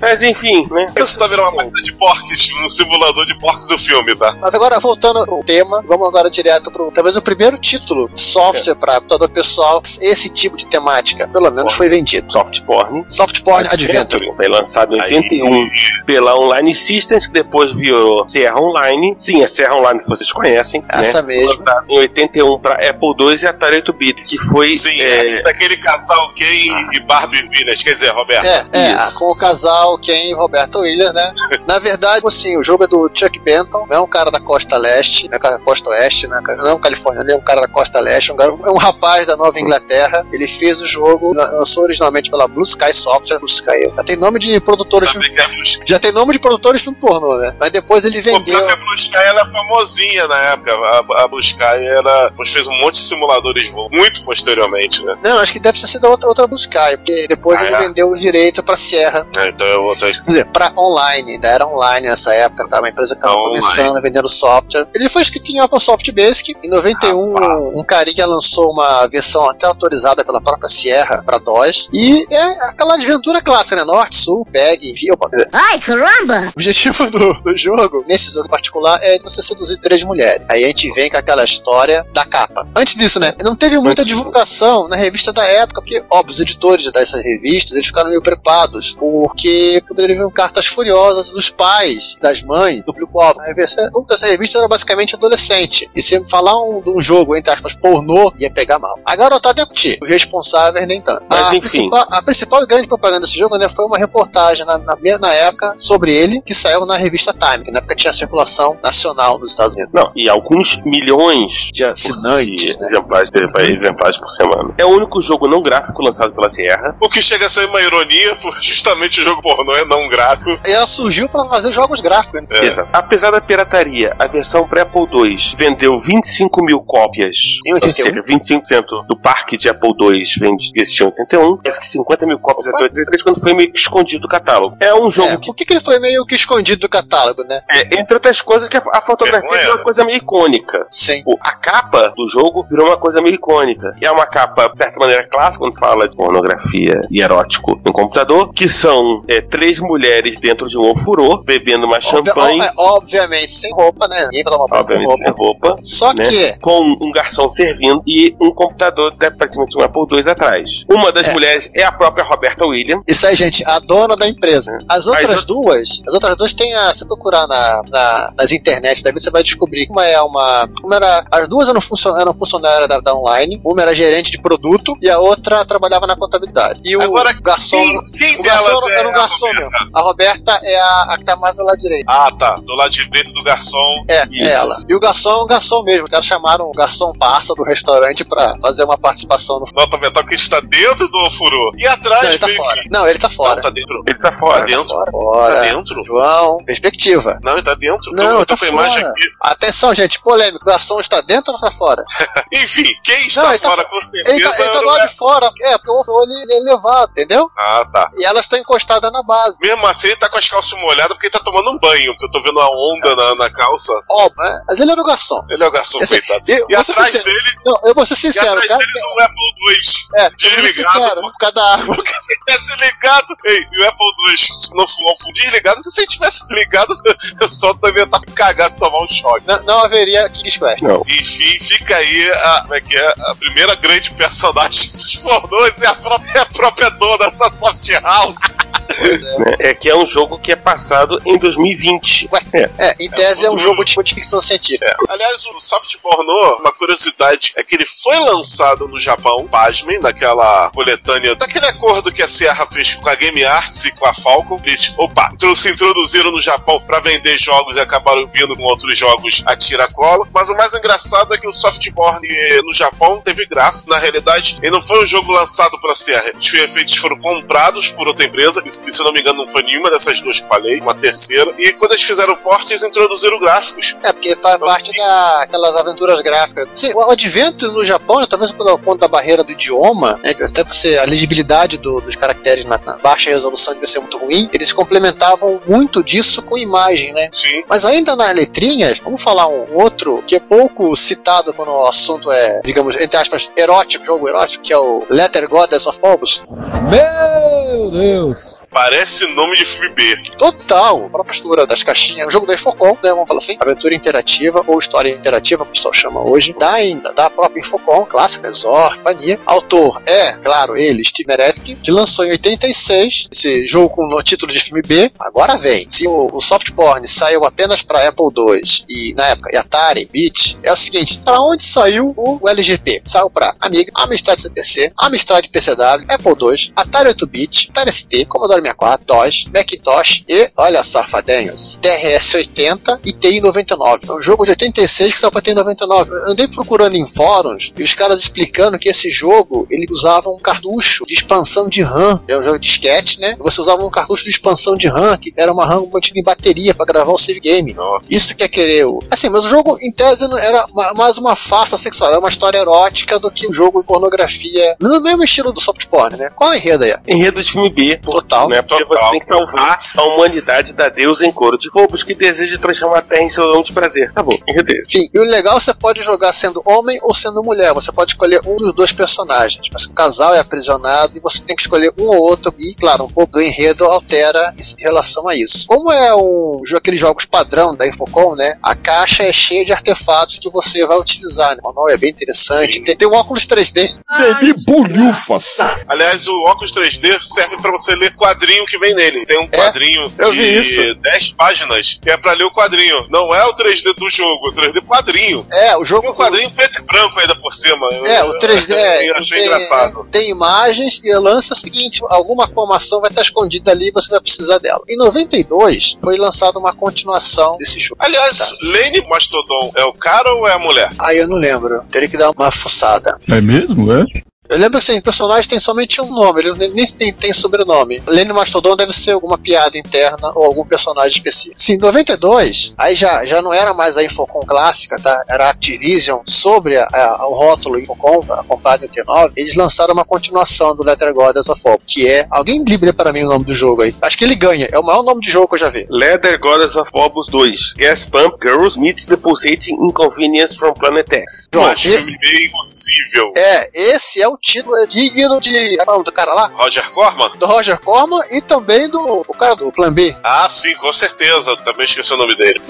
[0.00, 0.86] Mas enfim, né?
[1.04, 4.36] Isso tá virando uma máquina de porques, um simulador de porques do filme, tá?
[4.40, 6.90] Mas agora, voltando ao tema, vamos agora direto pro.
[6.90, 11.72] Talvez o primeiro título de software pra computador pessoal, esse tipo de temática, pelo menos
[11.74, 12.32] foi vendido.
[12.32, 13.04] Soft porn.
[13.08, 14.34] Soft Porn Adventure.
[14.34, 15.68] Foi lançado em Aí- 81
[16.06, 19.14] pela Online Systems, que depois virou Serra Online.
[19.18, 20.84] Sim, é Serra Online que vocês conhecem.
[20.88, 21.28] Essa né?
[21.28, 21.58] mesmo.
[21.58, 24.74] Lançado em 81 para Apple II e Atari 8-bit, que foi.
[24.74, 26.44] Sim, é, daquele casal Ken
[26.92, 28.46] e Barbie Williams, quer dizer, Roberto.
[28.46, 30.93] É, é, com o casal Ken e Roberto Williams.
[30.94, 31.32] Ironia, né?
[31.66, 34.76] Na verdade, assim, o jogo é do Chuck Benton, não é um cara da costa
[34.76, 36.40] leste, é da costa oeste, né?
[36.58, 39.26] não é um californiano, é um cara da costa leste, um, cara, é um rapaz
[39.26, 40.24] da Nova Inglaterra.
[40.32, 43.92] Ele fez o jogo, lançou originalmente pela Blue Sky Software, Blue Sky.
[43.96, 45.36] Já tem nome de produtores de filme,
[45.84, 47.54] já tem nome de produtores de filme pornô, né?
[47.58, 48.58] Mas depois ele vendeu.
[48.58, 50.72] Pô, a Blue Sky ela é famosinha na época.
[50.72, 55.16] A, a Blue Sky era, fez um monte de simuladores muito posteriormente, né?
[55.22, 57.78] Não, acho que deve ter sido outra, outra Blue Sky, porque depois ah, ele é?
[57.80, 59.26] vendeu o direito pra Sierra.
[59.36, 60.12] É, então é outra.
[60.12, 62.78] Quer dizer, pra online, ainda era online nessa época, tá?
[62.78, 63.60] Uma empresa que tava online.
[63.60, 64.86] começando, vendendo software.
[64.94, 66.54] Ele foi escrito em Microsoft Basic.
[66.62, 71.88] Em 91, ah, um carinha lançou uma versão até autorizada pela própria Sierra pra DOS.
[71.92, 73.84] E é aquela aventura clássica, né?
[73.84, 75.06] Norte, Sul, PEG, enfim.
[75.52, 76.46] Ai, caramba!
[76.46, 80.44] O objetivo do, do jogo, nesse jogo em particular, é você seduzir três mulheres.
[80.48, 82.66] Aí a gente vem com aquela história da capa.
[82.74, 83.34] Antes disso, né?
[83.42, 87.86] Não teve muita divulgação na revista da época, porque, óbvio, os editores dessas revistas eles
[87.86, 93.40] ficaram meio preocupados, porque poderiam cartas furiosas dos pais, das mães, do público-alvo.
[93.40, 95.90] A revista, essa revista era basicamente adolescente.
[95.94, 98.98] E se falar um, de um jogo, entre aspas, pornô, ia pegar mal.
[99.04, 101.24] A garotada ia curtir, os responsáveis nem tanto.
[101.28, 104.96] Mas, a, principal, a principal grande propaganda desse jogo né, foi uma reportagem na, na,
[105.18, 109.38] na época sobre ele, que saiu na revista Time, que na época tinha circulação nacional
[109.38, 109.92] nos Estados Unidos.
[109.92, 112.86] Não, e alguns milhões de assinantes, de né?
[112.86, 113.34] exemplares,
[113.70, 114.74] exemplares por semana.
[114.78, 116.96] É o único jogo não gráfico lançado pela Sierra.
[117.00, 120.58] O que chega a ser uma ironia, por justamente o jogo pornô é não gráfico.
[120.66, 122.40] E ela surgiu para fazer jogos gráficos.
[122.40, 122.46] Né?
[122.50, 122.64] É.
[122.66, 122.88] Exato.
[122.92, 127.36] Apesar da pirataria, a versão pré-Apple II vendeu 25 mil cópias.
[127.66, 128.06] Em 81?
[128.06, 131.58] Ou seja, 25% do parque de Apple II vende desse em 81.
[131.58, 134.76] Parece que 50 mil cópias até 83, quando foi meio que escondido do catálogo.
[134.80, 135.46] É um jogo é, que...
[135.46, 137.60] Por que, que ele foi meio que escondido do catálogo, né?
[137.70, 140.86] É, entre outras coisas, que a fotografia é uma coisa meio icônica.
[140.88, 141.22] Sim.
[141.40, 143.94] a capa do jogo virou uma coisa meio icônica.
[144.00, 147.92] E é uma capa, de certa maneira, clássica, quando fala de pornografia e erótico no
[147.92, 152.60] computador, que são é, três mulheres dentro de um ofurô, bebendo uma champanhe.
[152.60, 154.28] Obvi obviamente, sem roupa, né?
[154.32, 155.16] Ninguém Obviamente roupa.
[155.24, 155.76] sem roupa.
[155.82, 156.24] Só né?
[156.26, 156.58] que.
[156.60, 160.68] Com um garçom servindo e um computador, praticamente um Apple II atrás.
[160.90, 161.32] Uma das É.
[161.32, 163.02] mulheres é a própria Roberta Williams.
[163.06, 164.72] Isso aí, gente, a dona da empresa.
[164.72, 164.78] É.
[164.88, 166.94] As outras Mas- duas, as outras duas tem a.
[166.94, 170.68] Se procurar na, na- nas internet, daí você vai descobrir uma é uma.
[170.84, 171.24] Uma era.
[171.30, 175.08] As duas eram, funcio, eram funcionárias da, da online, uma era gerente de produto e
[175.10, 176.80] a outra trabalhava na contabilidade.
[176.84, 177.76] E o Agora, garçom.
[177.76, 179.70] Quem, quem o garçom é era um a garçom mesmo.
[179.92, 182.04] A Roberta é a, a que tá mais do lado direito.
[182.08, 182.56] Ah, tá.
[182.56, 184.04] Do lado direito do garçom.
[184.08, 184.76] É, é ela.
[184.88, 186.04] E o garçom é um garçom mesmo.
[186.04, 189.66] Os caras chamaram o garçom parça do restaurante pra fazer uma participação no.
[189.74, 191.72] Nota mental que está dentro do furô.
[191.76, 192.82] E atrás Não, ele tá fora.
[192.82, 193.62] que- Não, ele tá Não, fora.
[193.62, 194.02] tá dentro.
[194.06, 194.58] Ele tá fora.
[194.60, 194.88] Tá dentro.
[194.88, 195.04] Fora.
[195.06, 195.60] Tá fora.
[195.62, 196.04] dentro.
[196.04, 197.38] João, perspectiva.
[197.42, 198.12] Não, ele tá dentro.
[198.12, 199.22] Não, eu eu tô com a imagem aqui.
[199.40, 200.62] Atenção, gente, polêmico.
[200.64, 202.04] O garçom está dentro ou está fora?
[202.52, 204.30] Enfim, quem está Não, tá fora fo- com certeza.
[204.34, 205.50] Ele tá, ele tá do não lado é- de fora.
[205.62, 207.50] É, porque o ofurô ele, ele é elevado, entendeu?
[207.58, 208.10] Ah, tá.
[208.14, 209.56] E elas estão encostadas na base.
[209.62, 212.26] Mesmo assim, ele tá com as calças molhadas porque ele tá tomando um banho, porque
[212.26, 213.92] eu tô vendo a onda na, na calça.
[214.10, 214.60] Óbvio, né?
[214.66, 215.46] Mas ele era o garçom.
[215.48, 216.50] Ele é o garçom, Esse- coitado.
[216.50, 217.24] eu- e atrás sincero.
[217.24, 218.78] dele, Não, eu vou ser e sincero, atrás cara.
[218.78, 219.80] dele um Apple II.
[220.16, 221.94] É, desligado, sincero, por causa da água.
[221.96, 223.26] Porque se tivesse ligado.
[223.44, 224.36] Ei, e o Apple II
[224.74, 226.96] não foi desligado, porque se ele tivesse ligado,
[227.40, 229.46] eu só devia estar cagado se tomar um choque.
[229.46, 230.82] Não, não haveria King's Quest.
[230.82, 231.02] Não.
[231.08, 235.86] Enfim, fica aí a, como é que é, a primeira grande personagem dos pornôs é
[235.86, 238.34] a própria, a própria dona da Soft House.
[238.98, 239.38] É.
[239.38, 239.56] né?
[239.58, 242.28] É que é um jogo que é passado em 2020.
[242.32, 242.70] Ué, É.
[242.78, 243.62] É, em tese é um futuro.
[243.62, 244.96] jogo de, de ficção científica.
[245.08, 250.70] Aliás, o soft pornô, uma curiosidade, é que ele foi lançado no Japão, pasmem, naquela
[250.70, 254.60] coletânea, daquele acordo que a Sierra fez com a Game Arts e com a Falcon.
[254.64, 259.42] Eles, opa, se introduziram no Japão pra vender jogos e acabaram vindo com outros jogos
[259.46, 260.26] a tira-cola.
[260.32, 263.88] Mas o mais engraçado é que o Softborn eh, no Japão teve gráfico.
[263.88, 266.32] Na realidade, ele não foi um jogo lançado pra Sierra.
[266.36, 269.62] Os efeitos foram comprados por outra empresa, que, se eu não me engano não foi
[269.62, 271.52] nenhuma dessas duas que falei, uma terceira.
[271.58, 273.96] E quando eles fizeram o porte, eles introduziram gráficos.
[274.02, 276.68] É, porque faz Então, parte daquelas aventuras gráficas.
[276.74, 280.74] Sim, o advento no Japão, talvez pelo ponto da barreira do idioma, né, até por
[280.74, 284.72] ser a legibilidade do- dos caracteres na, na baixa resolução devia ser muito ruim, eles
[284.72, 287.28] complementavam muito disso com imagem, né?
[287.32, 287.62] Sim.
[287.68, 292.30] Mas ainda nas letrinhas, vamos falar um outro que é pouco citado quando o assunto
[292.30, 296.44] é, digamos, entre aspas, erótico, jogo erótico, que é o Letter Goddess of Phobos.
[296.90, 298.38] Meu Deus!
[298.74, 300.16] Parece nome de filme B.
[300.36, 302.26] Total, a própria estrutura das caixinhas.
[302.26, 303.10] O jogo da Infocom, né?
[303.10, 306.52] Vamos falar assim, aventura interativa ou história interativa, o pessoal chama hoje.
[306.58, 309.38] Da ainda, da própria Infocom, clássica, Zor, Pania.
[309.46, 314.50] Autor é, claro, ele, Steve Meretski, que lançou em 86 esse jogo com o título
[314.50, 315.08] de filme B.
[315.20, 315.86] Agora vem.
[315.88, 320.58] Se o, o Softporn saiu apenas para Apple II e, na época, e Atari, Beat,
[320.64, 323.02] é o seguinte, para onde saiu o LGP?
[323.04, 329.04] Saiu para Amiga, Amstrad CPC, Amstrad PCW, Apple II, Atari 8-bit, Atari ST, Commodore 64,
[329.06, 334.08] DOS, Macintosh e, olha safadinhos, TRS-80 e TI-99.
[334.08, 336.08] É um jogo de 86 que só pra TI-99.
[336.08, 340.38] Eu andei procurando em fóruns e os caras explicando que esse jogo ele usava um
[340.38, 342.20] cartucho de expansão de RAM.
[342.26, 343.36] É um jogo de disquete, né?
[343.38, 346.74] Você usava um cartucho de expansão de RAM que era uma RAM mantida em bateria
[346.74, 347.76] para gravar o save game.
[348.08, 349.02] Isso que é querer o.
[349.10, 352.28] Assim, mas o jogo em tese não era ma- mais uma farsa sexual, era uma
[352.28, 354.76] história erótica do que um jogo de pornografia.
[354.80, 356.30] No mesmo estilo do soft porn, né?
[356.34, 356.94] Qual é o enredo aí?
[357.06, 357.96] Enredo de filme B.
[357.98, 358.48] Total.
[358.56, 358.62] Né?
[358.62, 359.04] Porque Total.
[359.04, 362.98] você tem que salvar a humanidade da deusa em couro de lobos que deseja transformar
[362.98, 364.12] a terra em seu nome de prazer.
[364.12, 364.98] Tá bom, enredo esse.
[364.98, 367.72] Enfim, e o legal você pode jogar sendo homem ou sendo mulher.
[367.74, 369.68] Você pode escolher um dos dois personagens.
[369.72, 372.54] Mas o casal é aprisionado e você tem que escolher um ou outro.
[372.58, 375.66] E, claro, um pouco do enredo altera em relação a isso.
[375.66, 378.54] Como é um jogo, aqueles jogos padrão da Infocom, né?
[378.62, 381.50] A caixa é cheia de artefatos que você vai utilizar.
[381.50, 381.60] Né?
[381.62, 382.74] O manual é bem interessante.
[382.74, 382.84] Sim.
[382.84, 383.94] Tem, tem um óculos 3D.
[384.40, 385.56] De bolhufas.
[385.88, 389.24] Aliás, o óculos 3D serve pra você ler quadrinho que vem nele.
[389.26, 390.94] Tem um quadrinho eu vi de isso.
[390.96, 393.06] 10 páginas que é pra ler o quadrinho.
[393.10, 395.46] Não é o 3D do jogo, é o 3D quadrinho.
[395.50, 396.10] É, o Tem jogo.
[396.10, 397.86] um quadrinho preto e branco ainda por cima.
[398.06, 400.04] É, o 3D é, Eu achei tem, engraçado.
[400.10, 404.20] tem imagens e é o seguinte: alguma formação vai estar escondida ali e você vai
[404.20, 404.82] precisar dela.
[404.88, 407.96] Em 92 foi lançada uma continuação desse jogo.
[408.00, 408.46] Aliás, Tá.
[408.62, 410.90] Lane Mastodon é o cara ou é a mulher?
[410.98, 411.82] Aí eu não lembro.
[411.90, 413.10] Teria que dar uma fuçada.
[413.28, 414.04] É mesmo, é?
[414.48, 418.02] Eu lembro que assim, o personagem tem somente um nome, ele nem tem, tem sobrenome.
[418.06, 421.54] Lenny Mastodon deve ser alguma piada interna ou algum personagem específico.
[421.58, 425.24] Sim, em 92, aí já, já não era mais a Infocom clássica, tá?
[425.28, 429.32] Era a Activision sobre a, a- o rótulo Infocom, a comprada em 89.
[429.36, 432.26] Eles lançaram uma continuação do Letter Goddess of Hope, que é.
[432.30, 433.94] Alguém livre para mim o nome do jogo aí.
[434.02, 435.86] Acho que ele ganha, é o maior nome de jogo que eu já vi.
[435.88, 437.74] Leather Goddess of Phobos 2.
[437.78, 441.48] Gas Pump Girls meets the pulsating inconvenience from Planet X.
[441.54, 443.32] E- filme meio impossível.
[443.36, 445.80] É, esse é o título é digno de.
[445.80, 446.50] É o nome do cara lá?
[446.54, 447.30] Roger Corman?
[447.38, 450.16] Do Roger Corman e também do o cara do Plan B.
[450.22, 451.56] Ah, sim, com certeza.
[451.58, 452.60] Também esqueci o nome dele.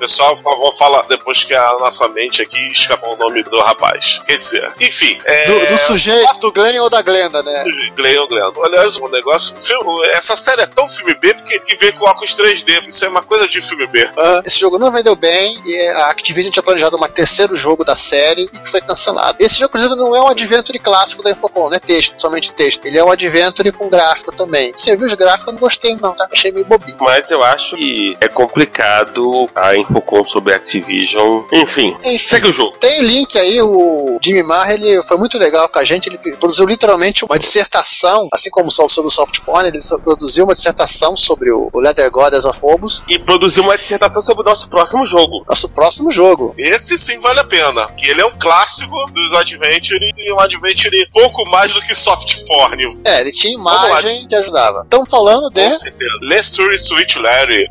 [0.00, 4.20] Pessoal, por favor, fala depois que a nossa mente aqui escapou o nome do rapaz.
[4.26, 5.18] Quer dizer, enfim.
[5.24, 5.44] É...
[5.46, 7.64] Do, do sujeito, do Glenn ou da Glenda, né?
[7.94, 8.50] Glenn Glenn.
[8.64, 9.54] Aliás, o negócio.
[9.60, 12.88] filme- essa série é tão filme B porque que vem com óculos 3D.
[12.88, 14.08] Isso é uma coisa de filme B.
[14.44, 18.42] Esse jogo não vendeu bem e a Activision tinha planejado um terceiro jogo da série
[18.44, 19.36] e que foi cancelado.
[19.38, 22.86] Esse jogo, inclusive, não é um adventure clássico da Infocom, não é texto, somente texto.
[22.86, 24.72] Ele é um adventure com gráfico também.
[24.76, 26.26] Você viu os gráficos, eu não gostei não, tá?
[26.32, 26.96] Achei meio bobinho.
[27.00, 31.42] Mas eu acho que é complicado a Infocom sobre a Activision.
[31.52, 32.18] Enfim, Enfim.
[32.18, 32.76] segue o jogo.
[32.78, 36.66] Tem link aí, o Jimmy Marr, ele foi muito legal com a gente, ele produziu
[36.66, 41.70] literalmente uma dissertação, assim como sobre o soft porn, ele produziu uma dissertação sobre o
[41.74, 45.44] Letter Goddess of Phobos, E produziu uma dissertação sobre o nosso próximo jogo.
[45.48, 46.54] nosso próximo jogo.
[46.56, 47.86] Esse sim vale a pena.
[47.88, 52.44] Que ele é um clássico dos adventures e um adventure pouco mais do que soft
[52.46, 52.84] porn.
[53.04, 54.82] É, ele tinha imagem que ajudava.
[54.82, 55.62] Estamos falando de...
[55.64, 56.10] Com certeza.
[56.40, 57.68] Story Sweet Larry.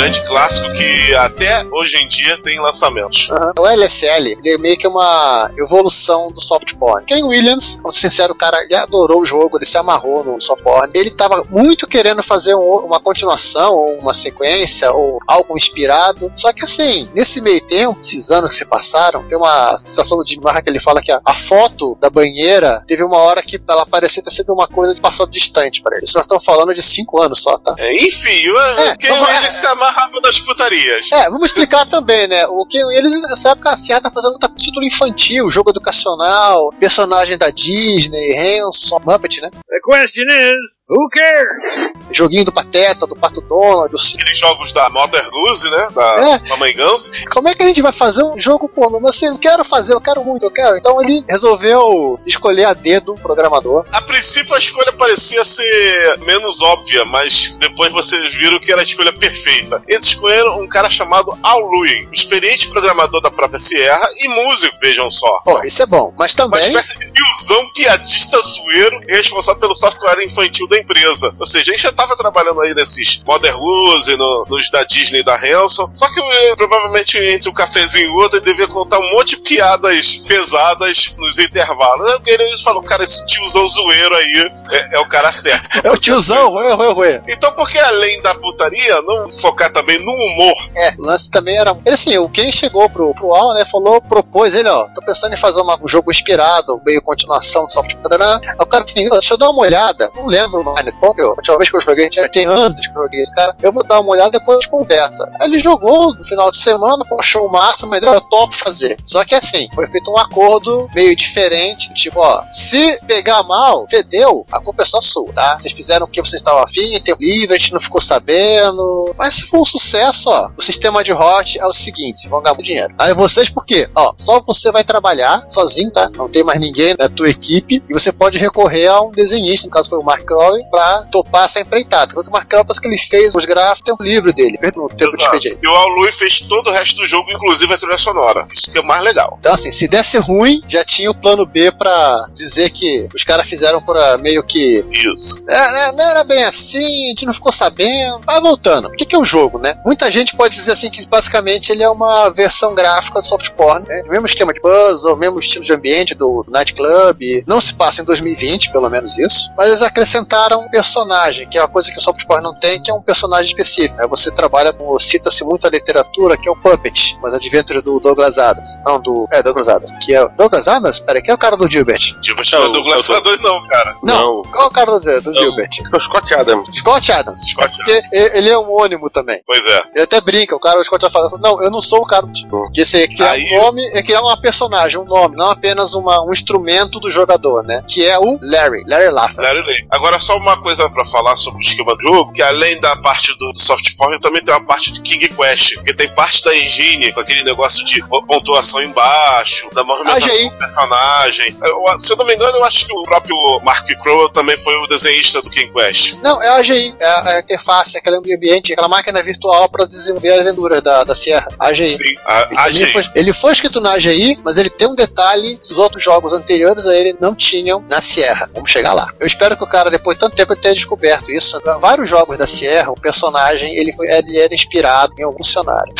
[0.00, 3.28] Grande clássico que até hoje em dia tem lançamentos.
[3.30, 3.52] Aham.
[3.58, 7.04] O LSL, ele é meio que uma evolução do soft porn.
[7.04, 10.62] Ken Williams, ser sincero, o cara ele adorou o jogo, ele se amarrou no soft
[10.62, 10.90] porn.
[10.94, 16.32] Ele tava muito querendo fazer um- uma continuação, ou uma sequência, ou algo inspirado.
[16.34, 20.26] Só que assim, nesse meio tempo, esses anos que se passaram, tem uma citação do
[20.26, 23.60] Jim Marra que ele fala que a, a foto da banheira teve uma hora que
[23.68, 26.06] ela parecia ter sido uma coisa de passado distante para ele.
[26.06, 27.74] Isso nós estamos falando de cinco anos só, tá?
[27.78, 31.10] É, enfim, o- É, Ken Williams se amarrava nas putarias.
[31.12, 32.46] É, vamos explicar também, né?
[32.46, 37.50] O que eles nessa época ah, tá fazendo muito título infantil, jogo educacional, personagem da
[37.50, 39.50] Disney, Hanson, Muppet, né?
[39.50, 40.56] The question is,
[40.90, 41.92] who cares?
[42.12, 45.88] Joguinho do Pateta, do Pato Donald, do Aqueles jogos da Mother Goose, né?
[45.94, 46.48] Da É.
[46.48, 47.12] Mamãe Ganso.
[47.32, 48.98] Como é que a gente vai fazer um jogo pornô?
[49.00, 50.76] Mas assim, eu quero fazer, eu quero muito, eu quero.
[50.76, 53.84] Então ele resolveu escolher a dedo um programador.
[53.92, 58.84] A princípio a escolha parecia ser menos óbvia, mas depois vocês viram que era a
[58.84, 59.82] escolha perfeita.
[59.86, 65.10] Eles escolheram um cara chamado Al Luin, experiente programador da própria Sierra e músico, vejam
[65.10, 65.40] só.
[65.44, 66.12] Pô, isso é bom.
[66.18, 66.66] Mas Uma também.
[66.66, 71.34] espécie de tiozão piadista zoeiro e responsável pelo software infantil da empresa.
[71.38, 75.20] Ou seja, a gente já estava trabalhando aí nesses Modern Lose, no, nos da Disney
[75.20, 75.90] e da Hanson.
[75.94, 79.42] Só que eh, provavelmente entre um cafezinho e outro ele devia contar um monte de
[79.42, 82.08] piadas pesadas nos intervalos.
[82.08, 85.60] Aí Eles falou, cara, esse tiozão zoeiro aí é, é o cara certo.
[85.82, 87.22] É o tiozão, ué, ué, ué.
[87.28, 90.54] Então por que além da putaria, não focar também no humor?
[90.76, 91.76] É, o lance também era.
[91.84, 93.64] Ele assim, o Ken chegou pro, pro Al, né?
[93.64, 97.72] Falou, propôs ele, ó, tô pensando em fazer uma- um jogo inspirado, meio continuação do
[97.72, 97.98] software.
[98.10, 100.10] Aí o cara assim, deixa eu dar uma olhada.
[100.14, 100.69] Não lembro
[101.14, 103.34] que eu, a última vez que eu joguei, já tem anos que eu joguei esse
[103.34, 103.54] cara.
[103.62, 105.30] Eu vou dar uma olhada depois gente conversa.
[105.40, 108.96] Aí ele jogou no final de semana, achou o máximo, mas eu topo fazer.
[109.04, 114.46] Só que assim, foi feito um acordo meio diferente, tipo, ó, se pegar mal, fedeu,
[114.52, 115.58] a culpa é só sua, tá?
[115.58, 119.14] Vocês fizeram o que vocês estavam afim, tem livre, a gente não ficou sabendo.
[119.18, 122.54] Mas se for um sucesso, ó, o sistema de hot é o seguinte: vão ganhar
[122.54, 122.94] muito dinheiro.
[122.98, 123.88] Aí vocês, por quê?
[123.94, 126.10] Ó, só você vai trabalhar sozinho, tá?
[126.14, 129.72] Não tem mais ninguém na tua equipe e você pode recorrer a um desenhista, no
[129.72, 132.12] caso foi o Mark Crowley, pra topar essa empreitada.
[132.12, 135.16] Enquanto o Mark Crowley, que ele fez os gráficos, tem um livro dele, no tempo
[135.16, 135.58] de expediente.
[135.62, 138.46] E o Al Lui fez todo o resto do jogo, inclusive a trilha sonora.
[138.52, 139.36] Isso que é o mais legal.
[139.38, 143.48] Então, assim, se desse ruim, já tinha o plano B pra dizer que os caras
[143.48, 144.84] fizeram pra meio que.
[144.90, 145.42] Isso.
[145.48, 148.20] É, né, não era bem assim, a gente não ficou sabendo.
[148.26, 148.88] Vai voltando.
[148.88, 149.76] O que, que é o jogo, né?
[149.84, 153.86] Muita gente pode dizer assim que basicamente ele é uma versão gráfica do soft porn,
[153.86, 154.02] né?
[154.06, 157.20] O mesmo esquema de puzzle, o mesmo estilo de ambiente do Night Club.
[157.46, 159.50] Não se passa em 2020, pelo menos isso.
[159.56, 162.80] Mas eles acrescentaram um personagem, que é uma coisa que o soft porn não tem,
[162.82, 163.96] que é um personagem específico.
[163.96, 164.06] Né?
[164.08, 164.98] Você trabalha com.
[164.98, 168.78] cita-se muito a literatura, que é o Puppet, mas Adventure do Douglas Adams.
[168.84, 169.28] Não, do.
[169.32, 169.92] É, Douglas Adams.
[170.04, 170.28] Que é o.
[170.30, 171.00] Douglas Adams?
[171.00, 172.00] Peraí, quem é o cara do Gilbert?
[172.20, 173.96] Tipo, não é Douglas eu tô- Adams, não, cara.
[174.02, 175.40] Não, qual é o cara do, do Não.
[175.40, 175.70] Gilbert?
[175.92, 176.68] É o Scott Adams.
[176.76, 177.40] Scott Adams.
[177.50, 179.40] Scott Porque e- ele é homônimo também.
[179.46, 179.82] Pois é.
[179.94, 182.32] Ele até brinca, o cara, o Scott fala, não, eu não sou o cara do
[182.32, 182.50] tipo.
[182.64, 186.22] Porque você criar Aí- um nome é criar uma personagem, um nome, não apenas uma,
[186.24, 187.82] um instrumento do jogador, né?
[187.86, 189.42] Que é o Larry, Larry Laffer.
[189.44, 189.86] Larry Lee.
[189.90, 193.36] Agora, só uma coisa pra falar sobre o esquema do jogo, que além da parte
[193.38, 197.12] do soft form, também tem uma parte de King Quest, porque tem parte da engine,
[197.12, 201.56] com aquele negócio de pontuação embaixo, da movimentação do personagem.
[201.64, 204.74] Eu- se eu não me engano, eu acho que o próprio Mark Crow também foi
[204.76, 206.14] o desenhista do King Quest.
[206.22, 210.32] Não, é a AGI, é a, a interface, aquele ambiente, aquela máquina virtual para desenvolver
[210.32, 211.48] as aventuras da, da Sierra.
[211.58, 211.90] A AGI.
[211.90, 212.92] Sim, a, Ele, a AGI.
[212.92, 216.32] foi, ele foi escrito na AGI, mas ele tem um detalhe que os outros jogos
[216.32, 218.48] anteriores a ele não tinham na Sierra.
[218.54, 219.12] Vamos chegar lá.
[219.18, 221.58] Eu espero que o cara, depois de tanto tempo, ele tenha descoberto isso.
[221.80, 225.92] Vários jogos da Sierra, o personagem ele, ele era inspirado em algum funcionário.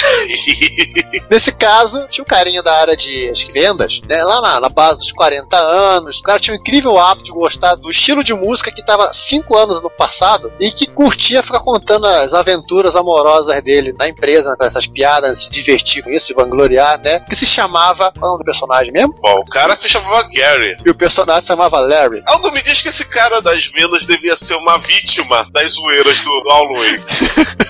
[1.31, 5.13] Nesse caso, tinha um carinha da área de vendas, né, lá na, na base dos
[5.13, 6.19] 40 anos.
[6.19, 9.57] O cara tinha um incrível hábito de gostar do estilo de música que estava 5
[9.57, 14.65] anos no passado e que curtia ficar contando as aventuras amorosas dele na empresa, com
[14.65, 17.21] essas piadas, se divertir com isso, se vangloriar, né?
[17.21, 18.13] Que se chamava.
[18.13, 19.15] Qual é o nome do personagem mesmo?
[19.21, 20.77] Bom, o cara se chamava Gary.
[20.85, 22.23] E o personagem se chamava Larry.
[22.27, 26.41] Algo me diz que esse cara das vendas devia ser uma vítima das zoeiras do,
[26.41, 27.01] do Alloy.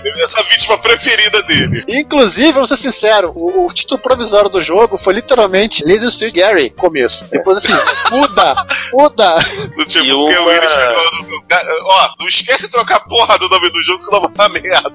[0.03, 1.85] devia ser a vítima preferida dele.
[1.89, 6.71] Inclusive, vamos ser sincero, o, o título provisório do jogo foi literalmente Laser Street Gary,
[6.71, 7.27] começo.
[7.31, 7.73] Depois assim,
[8.11, 9.35] muda, muda.
[9.77, 11.41] Do tipo, E o uma- Willis ficou.
[11.85, 14.93] Ó, não esquece de trocar a porra do nome do jogo, senão vai dar merda.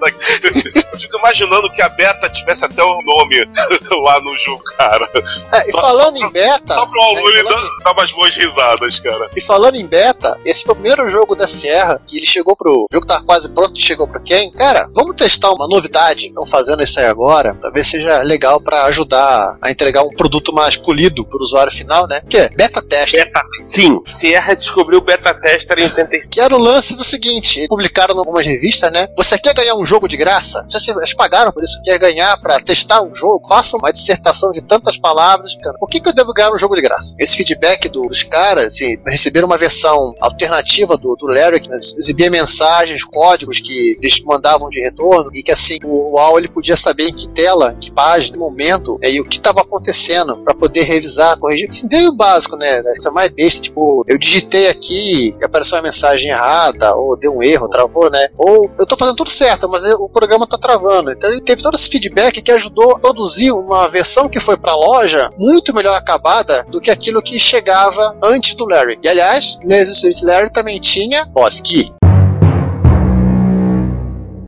[0.91, 3.35] Eu fico imaginando que a beta tivesse até o nome
[4.03, 5.09] lá no jogo, cara.
[5.53, 6.75] É, e Só- falando só em beta.
[6.75, 9.29] Só pro Alloy é, falando- dar, dar umas boas risadas, cara.
[9.35, 12.83] E falando em beta, esse foi o primeiro jogo da Sierra que ele chegou pro.
[12.83, 14.51] O jogo tá quase pronto e chegou pro Ken.
[14.51, 16.27] Cara, vamos testar uma novidade.
[16.27, 17.53] Estão fazendo isso aí agora.
[17.55, 22.21] Talvez seja legal pra ajudar a entregar um produto mais polido pro usuário final, né?
[22.29, 23.17] Que é beta teste.
[23.17, 23.41] Beta.
[23.67, 26.29] Sim, Sierra descobriu o beta tester em 85.
[26.31, 29.07] Que era o lance do seguinte: publicaram em algumas revistas, né?
[29.17, 30.65] Você quer ganhar um jogo de graça?
[30.69, 31.81] Sei se pagaram por isso.
[31.83, 33.47] Quer ganhar pra testar um jogo?
[33.47, 35.55] Faça uma dissertação de tantas palavras.
[35.61, 37.15] Cara, por que, que eu devo ganhar um jogo de graça?
[37.19, 42.30] Esse feedback do- dos caras, assim, receberam uma versão alternativa do, do Larry, que exibia
[42.30, 47.09] mensagens, códigos que eles mandavam de retorno e que, assim, o, AL ele podia saber
[47.09, 50.84] em que tela, em que página, momento, né, e o que estava acontecendo pra poder
[50.84, 51.69] revisar, corrigir.
[51.69, 52.82] Assim, bem o básico, né?
[52.97, 57.36] Isso é mais besta, tipo, eu digitei aqui e apareceu uma mensagem errada, ou deu
[57.36, 58.28] um erro, travou, né?
[58.38, 61.11] Ou eu tô fazendo tudo certo, mas o programa tá travando.
[61.11, 64.76] Então ele teve todo esse feedback que ajudou a produzir uma versão que foi pra
[64.76, 68.99] loja muito melhor acabada do que aquilo que chegava antes do Larry.
[69.03, 71.94] E aliás, Laser Street Larry também tinha Oski.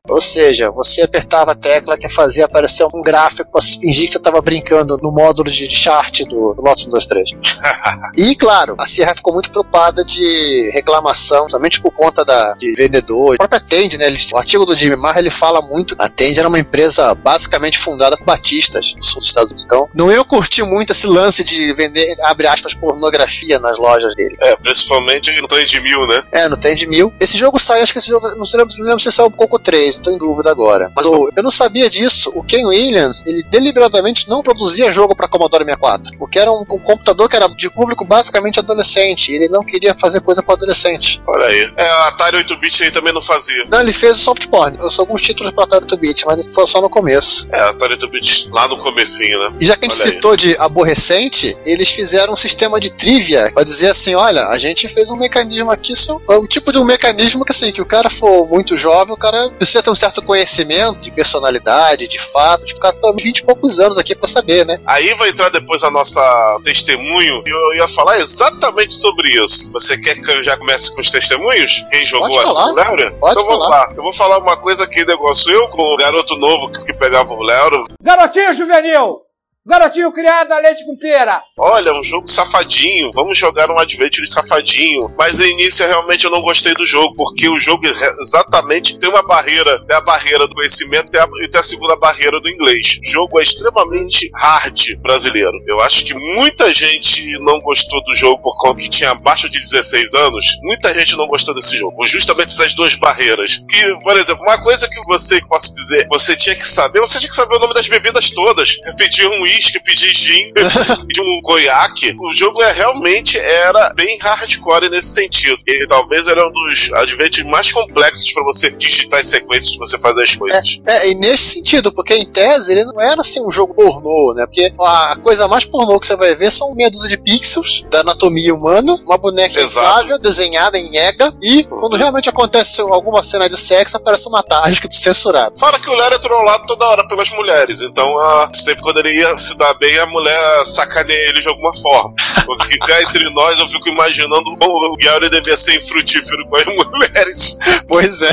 [0.10, 4.18] Ou seja, você apertava a tecla que fazia aparecer um gráfico pra fingir que você
[4.18, 7.32] estava brincando no módulo de chart do, do Lotus 123.
[8.18, 13.36] e, claro, a Sierra ficou muito preocupada de reclamação, somente por conta da, de vendedor.
[13.36, 14.08] A própria Tend, né?
[14.08, 15.96] ele- o artigo do Jimmy Marra ele fala muito.
[16.00, 19.66] A Tend era uma empresa basicamente fundada por batistas do sul dos Estados Unidos.
[19.66, 24.36] Então, não eu curti muito esse lance de vender, abre aspas, pornografia nas lojas dele.
[24.42, 26.24] É, principalmente no de Mil, né?
[26.32, 27.14] É, no Tend Mil.
[27.20, 29.60] Esse jogo saiu, acho que esse jogo, não sei, não lembro se saiu pro Coco
[29.60, 30.92] 3, tô em dúvida agora.
[30.96, 32.32] Mas o- eu não sabia disso.
[32.36, 36.80] O Ken Williams, ele deliberadamente não produzia jogo para Commodore 64, porque era um, um
[36.80, 39.32] computador que era de público basicamente adolescente.
[39.32, 41.22] E ele não queria fazer coisa para adolescente.
[41.28, 41.72] Olha aí.
[41.78, 43.66] É, a Atari 8-bit aí também não fazia.
[43.70, 44.78] Não, ele fez o soft porn.
[44.80, 47.48] Eu sou alguns títulos para Atari 8-bit, mas isso foi só no começo.
[47.52, 49.56] É, a Atari 8-bit lá no comecinho, né?
[49.60, 50.16] E já que a gente Olha aí.
[50.16, 54.88] citou de aborrecente, eles fizeram um sistema de trivia pra dizer assim: olha, a gente
[54.88, 55.94] fez um mecanismo aqui,
[56.30, 59.18] é um tipo de um mecanismo que assim, que o cara for muito jovem, o
[59.18, 63.44] cara precisa ter um certo conhecimento de personalidade, de fatos, o cara tá 20 e
[63.44, 64.78] poucos anos aqui pra saber, né?
[64.86, 66.22] Aí vai entrar depois a nossa
[66.64, 69.72] testemunho e eu ia falar exatamente sobre isso.
[69.72, 71.86] Você quer que eu já comece com os testemunhos?
[71.90, 72.72] Quem jogou Pode falar.
[72.72, 73.16] o Léo?
[73.20, 73.88] Pode então vamos falar.
[73.88, 73.94] lá.
[73.96, 75.52] Eu vou falar uma coisa aqui, negócio.
[75.52, 79.27] Eu, com o garoto novo que, que pegava o Léo, Garotinho juvenil!
[79.68, 81.44] Garotinho criado a leite com pera!
[81.60, 85.14] olha, um jogo safadinho, vamos jogar um adventure safadinho.
[85.18, 89.10] Mas no início realmente eu não gostei do jogo, porque o jogo re- exatamente tem
[89.10, 93.00] uma barreira, tem a barreira do conhecimento a- e tem a segunda barreira do inglês.
[93.06, 95.52] O jogo é extremamente hard brasileiro.
[95.68, 99.60] Eu acho que muita gente não gostou do jogo por conta que tinha abaixo de
[99.60, 100.46] 16 anos.
[100.62, 102.06] Muita gente não gostou desse jogo.
[102.06, 103.64] Justamente essas duas barreiras.
[103.70, 107.30] Que, por exemplo, uma coisa que você, posso dizer, você tinha que saber, você tinha
[107.30, 108.78] que saber o nome das bebidas todas.
[108.86, 112.16] Eu pedi um uísque, pedi gin, pedi um conhaque.
[112.20, 115.58] O jogo é realmente era bem hardcore nesse sentido.
[115.66, 119.98] E talvez era um dos adventures mais complexos para você digitar as sequências de você
[119.98, 120.80] fazer as coisas.
[120.86, 124.46] É, e nesse sentido, porque em tese ele não era assim um jogo pornô, né?
[124.46, 128.02] Porque a coisa mais pornô que você vai ver são meia dúzia de pixels da
[128.02, 133.58] anatomia humana, uma boneca inflável, desenhada em EGA, e quando realmente acontece alguma cena de
[133.58, 135.58] sexo, aparece uma tarja escrito censurado.
[135.58, 139.20] Fala que o Léo é trollado toda hora pelas mulheres, então ah, sempre quando ele
[139.20, 142.14] ia se dar bem, a mulher sacaneia ele de alguma forma.
[142.46, 147.58] Porque cá entre nós eu fico imaginando o Gary devia ser infrutífero com as mulheres.
[147.88, 148.32] Pois é.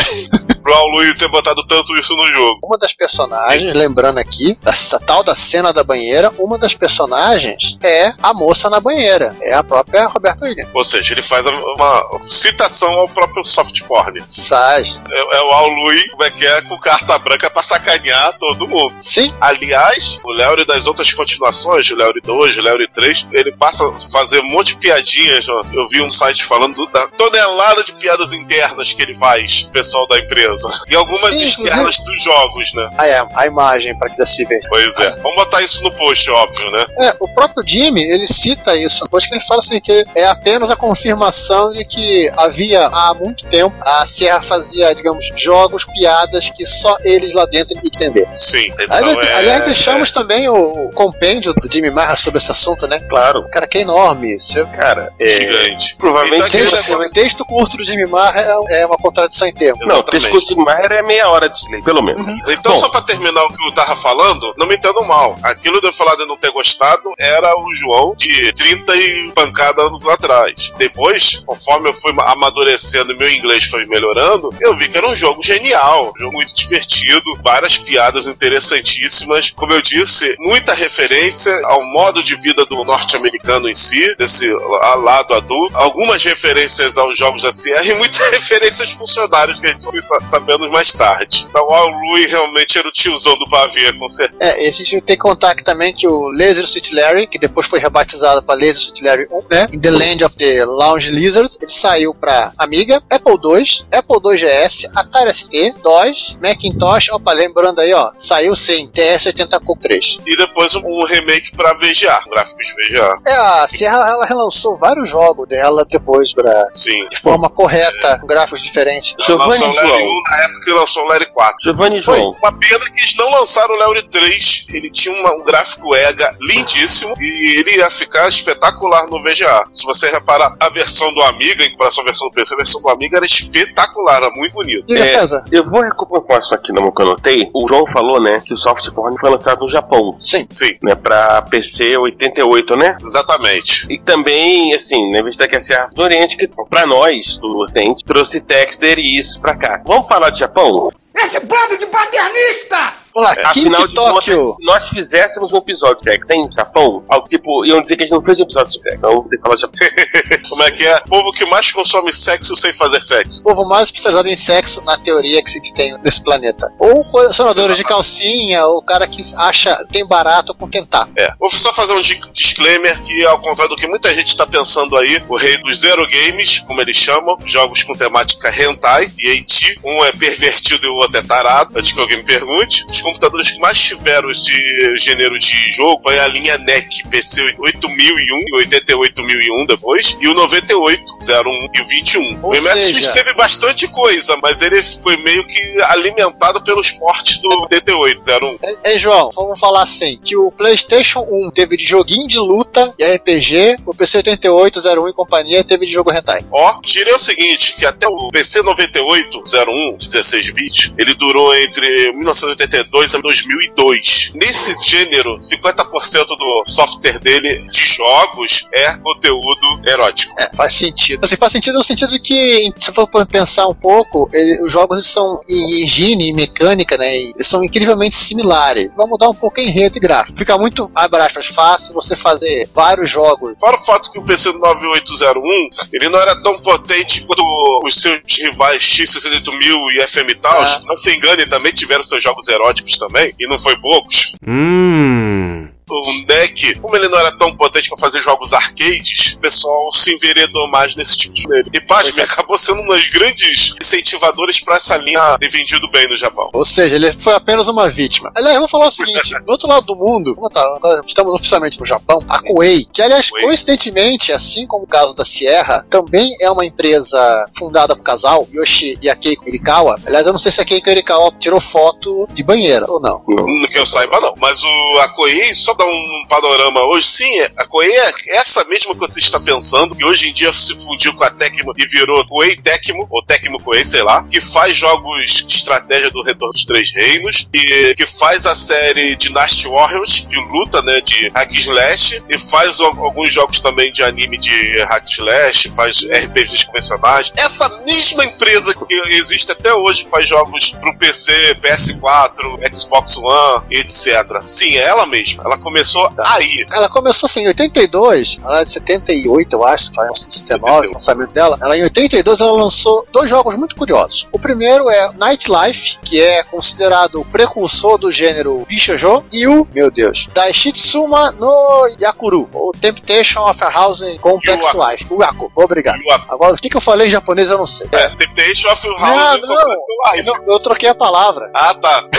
[0.63, 2.59] Pro Luiz ter botado tanto isso no jogo.
[2.65, 7.79] Uma das personagens, lembrando aqui, da da tal da cena da banheira, uma das personagens
[7.83, 9.37] é a moça na banheira.
[9.43, 10.71] É a própria Roberta Williams.
[10.75, 14.23] Ou seja, ele faz uma citação ao próprio soft porn.
[14.27, 15.01] Sage.
[15.11, 18.67] É, é o Al Louis, como é que é, com carta branca pra sacanear todo
[18.67, 18.95] mundo.
[18.99, 19.35] Sim.
[19.41, 24.01] Aliás, o Léo das outras continuações, o Léo 2, o Léo 3, ele passa a
[24.11, 25.49] fazer um monte de piadinhas.
[25.49, 25.63] ó.
[25.73, 29.71] Eu vi um site falando do- da tonelada de piadas internas que ele faz, o
[29.71, 30.69] pessoal da empresa.
[30.89, 32.89] E algumas Sim, externas dos jogos, né?
[32.97, 34.61] Ah, é, a imagem, para quiser se ver.
[34.69, 35.11] Pois é.
[35.17, 36.87] Vamos botar isso no post, óbvio, né?
[37.01, 40.71] É, o próprio Jimmy, ele cita isso, depois que ele fala assim, que é apenas
[40.71, 46.65] a confirmação de que havia há muito tempo a Sierra fazia, digamos, jogos, piadas que
[46.67, 48.29] só eles lá dentro iam entender.
[48.39, 48.73] Sim.
[48.79, 49.35] Então aliás, é...
[49.35, 52.99] aliás, deixamos também o, o compêndio do Jimmy Marra sobre esse assunto, né?
[53.09, 53.47] Claro.
[53.51, 54.39] Cara, que é enorme.
[54.39, 55.29] Você, Cara, é.
[55.29, 55.97] Gigante.
[55.97, 56.47] Provavelmente.
[56.47, 59.81] Então, texto, negócio- texto curto do Jimmy Marra é, é uma contradição em termos.
[59.87, 60.23] Não, o Exatamente.
[60.25, 62.27] pescoço de Maher é meia hora de lei, pelo menos.
[62.49, 62.79] Então, Bom.
[62.81, 65.37] só pra terminar o que eu tava falando, não me entendo mal.
[65.43, 69.83] Aquilo de eu falar de não ter gostado era o João de 30 e pancada
[69.83, 70.73] anos atrás.
[70.79, 75.17] Depois, conforme eu fui amadurecendo e meu inglês foi melhorando, eu vi que era um
[75.17, 79.51] jogo genial, um jogo muito divertido, várias piadas interessantíssimas.
[79.51, 84.95] Como eu disse, muita referência ao modo de vida do norte-americano em si, desse la-
[84.97, 89.71] lado adulto, algumas referências aos jogos da Sierra e muitas referências aos funcionários que a
[89.71, 91.47] gente foi sa- sabendo mais tarde.
[91.49, 94.37] Então, o Louis realmente era o tiozão do pavê, com certeza.
[94.41, 97.39] É, e a gente tem que contar aqui também que o Laser Suit Larry, que
[97.39, 99.69] depois foi rebatizado para Laser Suit Larry 1, né?
[99.73, 104.37] In the Land of the Lounge Lizards, ele saiu para Amiga, Apple II, Apple II
[104.39, 110.19] GS, Atari ST, DOS, Macintosh, opa, lembrando aí, ó, saiu sem TS-80 Coco 3.
[110.27, 113.19] E depois um, um remake pra VGA, gráficos de VGA.
[113.27, 117.09] É, a Sierra, ela relançou vários jogos dela depois pra, Sim.
[117.09, 119.15] de forma correta, com gráficos diferentes.
[119.25, 120.01] Giovanni lançou o Larry João.
[120.09, 121.57] 1 na época que lançou o Larry 4.
[121.63, 122.37] Giovanni João.
[122.43, 124.67] Uma pena que eles não lançaram o Larry 3.
[124.73, 129.65] Ele tinha uma- um gráfico EGA lindíssimo e ele ia ficar espetacular no VGA.
[129.71, 132.81] Se você reparar a versão do Amiga em comparação à versão do PC, a versão
[132.81, 134.87] do Amiga era espetacular, era muito bonito.
[134.87, 135.45] Diga, É, César.
[135.51, 137.51] Eu vou recuperar um passo aqui no que eu anotei.
[137.55, 140.47] O João falou, né, que o soft porn foi lançado no Japão, Sim.
[140.55, 142.97] Sim, né, pra PC 88, né?
[143.01, 143.93] exatamente.
[143.93, 148.05] E também, assim, na vez que a Serra do Oriente, que pra nós, do Ocidente,
[148.05, 149.83] trouxe Texter e isso pra cá.
[149.85, 150.91] Vamos falar de Japão?
[151.13, 153.04] Esse bando de paternista!
[153.15, 154.39] Vamos lá, King Afinal de Tóquio.
[154.39, 158.07] contas, nós fizéssemos um episódio de sex em Japão, algo tipo, iam dizer que a
[158.07, 159.79] gente não fez um episódio de sex, então tem que falar de Japão.
[160.51, 161.01] Como é que é?
[161.09, 163.43] Povo que mais consome sexo sem fazer sexo.
[163.43, 166.67] Povo mais especializado em sexo na teoria que se tem nesse planeta.
[166.79, 171.09] Ou colecionadores de calcinha, ou o cara que acha tem barato com tentar.
[171.17, 171.33] É.
[171.39, 174.97] Vou só fazer um di- disclaimer que, ao contrário do que muita gente está pensando
[174.97, 179.79] aí, o rei dos Zero Games, como eles chamam, jogos com temática hentai e AT,
[179.85, 182.85] um é pervertido e o outro é tarado, antes que alguém me pergunte.
[182.89, 184.53] Os computadores que mais tiveram esse
[184.97, 191.03] gênero de jogo foi a linha NEC PC 8001 e 88001 depois, e o 98,
[191.23, 192.41] 01 e o 21.
[192.43, 197.39] Ou o MSX seja- teve bastante coisa, mas ele foi meio que alimentado pelos portes
[197.39, 198.59] do 88, 01.
[198.83, 203.05] É, João, vamos falar assim: que o PlayStation 1 teve de joguinho de luta e
[203.05, 206.45] RPG, o PC 88, 01 e companhia teve de jogo hentai.
[206.51, 212.94] Ó, tirei o seguinte, que até o PC 9801, 16 bits, ele durou entre 1982
[213.03, 214.33] e 2002.
[214.35, 220.35] Nesse gênero, 50% do software dele de jogos é conteúdo erótico.
[220.39, 221.25] É, faz sentido.
[221.25, 225.07] Assim, faz sentido no sentido de que, se for pensar um pouco, ele- os jogos
[225.07, 227.17] são em higiene e mecânica, né?
[227.17, 228.91] Eles são incrivelmente similares.
[228.97, 230.39] Vai mudar um pouco enredo e gráfico.
[230.39, 233.55] Fica muito, abre aspas, fácil você fazer vários jogos.
[233.59, 237.43] Fora o fato que o PC 9801, ele não era tão potente quanto
[237.85, 240.83] os seus rivais X68000 e FM Taos.
[240.85, 244.37] Não se engane, também tiveram seus jogos eróticos também, e não foi poucos.
[244.47, 245.69] Hum.
[245.91, 250.15] O NEC, como ele não era tão potente pra fazer jogos arcades, o pessoal se
[250.15, 251.71] enveredou mais nesse tipo de jogo.
[251.73, 256.17] E pasme, acabou sendo um dos grandes incentivadores pra essa linha ter vendido bem no
[256.17, 256.51] Japão.
[256.53, 258.33] Ou seja, ele foi apenas uma vítima.
[258.35, 261.35] Aliás, eu vou falar o seguinte: do outro lado do mundo, vamos botar, agora estamos
[261.35, 263.45] oficialmente no Japão, a Koei, que aliás, Koei.
[263.45, 267.19] coincidentemente, assim como o caso da Sierra, também é uma empresa
[267.57, 269.99] fundada por casal, Yoshi e a Keiko Irikawa.
[270.07, 273.23] Aliás, eu não sei se a Keiko Irikawa tirou foto de banheira ou não.
[273.27, 274.35] No que eu saiba, não.
[274.39, 278.95] Mas o, a Koei, só dar um panorama hoje, sim, a Koei é essa mesma
[278.95, 282.27] que você está pensando, que hoje em dia se fundiu com a Tecmo e virou
[282.27, 286.65] Koei Tecmo, ou Tecmo Koei, sei lá, que faz jogos de estratégia do Retorno dos
[286.65, 292.23] Três Reinos, e que faz a série Dynasty Warriors, de luta, né, de hack slash,
[292.29, 297.33] e faz alguns jogos também de anime de hack slash, faz RPGs convencionais.
[297.37, 304.43] Essa mesma empresa que existe até hoje, faz jogos pro PC, PS4, Xbox One, etc.
[304.45, 305.45] Sim, é ela mesma.
[305.45, 306.67] Ela começou aí.
[306.71, 311.33] Ela começou assim em 82, ela é de 78, eu acho, faz 79, o lançamento
[311.33, 311.59] dela.
[311.61, 314.29] Ela em 82 ela lançou dois jogos muito curiosos.
[314.31, 319.91] O primeiro é Nightlife, que é considerado o precursor do gênero Bishojo, e o, meu
[319.91, 324.91] Deus, Daishitsuma no Yakuru, ou Temptation of a Housing Complex Yuaku.
[324.91, 325.07] Life.
[325.11, 326.01] O Yaku, obrigado.
[326.03, 326.35] Yuaku.
[326.35, 327.89] Agora, o que, que eu falei em japonês eu não sei.
[327.93, 329.49] É, Temptation of House Não, e não.
[329.49, 330.29] Complex Life.
[330.29, 331.51] Eu, eu troquei a palavra.
[331.55, 332.05] Ah, tá.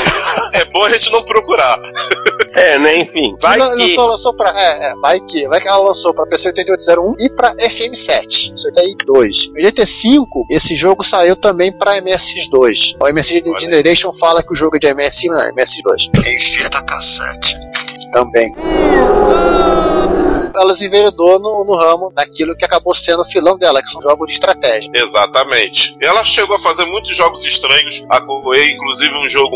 [0.54, 1.78] É bom a gente não procurar.
[2.54, 2.98] É, né?
[3.00, 3.66] Enfim, vai que...
[3.76, 4.50] lançou, lançou pra.
[4.50, 5.48] É, é, vai que.
[5.48, 8.54] Vai que ela lançou pra PC 8801 e pra FM7.
[8.54, 9.52] Isso daí, 2.
[9.56, 12.96] Em 85, esse jogo saiu também pra MSX2.
[13.02, 13.60] O MSX Olha.
[13.60, 16.24] Generation fala que o jogo é de MS, não, é MS2.
[16.24, 17.56] Tem fita cassete.
[18.12, 18.52] Também.
[20.62, 24.02] Ela se enveredou no, no ramo daquilo que acabou sendo o filão dela, que são
[24.02, 24.90] jogos de estratégia.
[24.94, 25.96] Exatamente.
[26.02, 28.04] Ela chegou a fazer muitos jogos estranhos.
[28.10, 29.56] A Koei, inclusive um jogo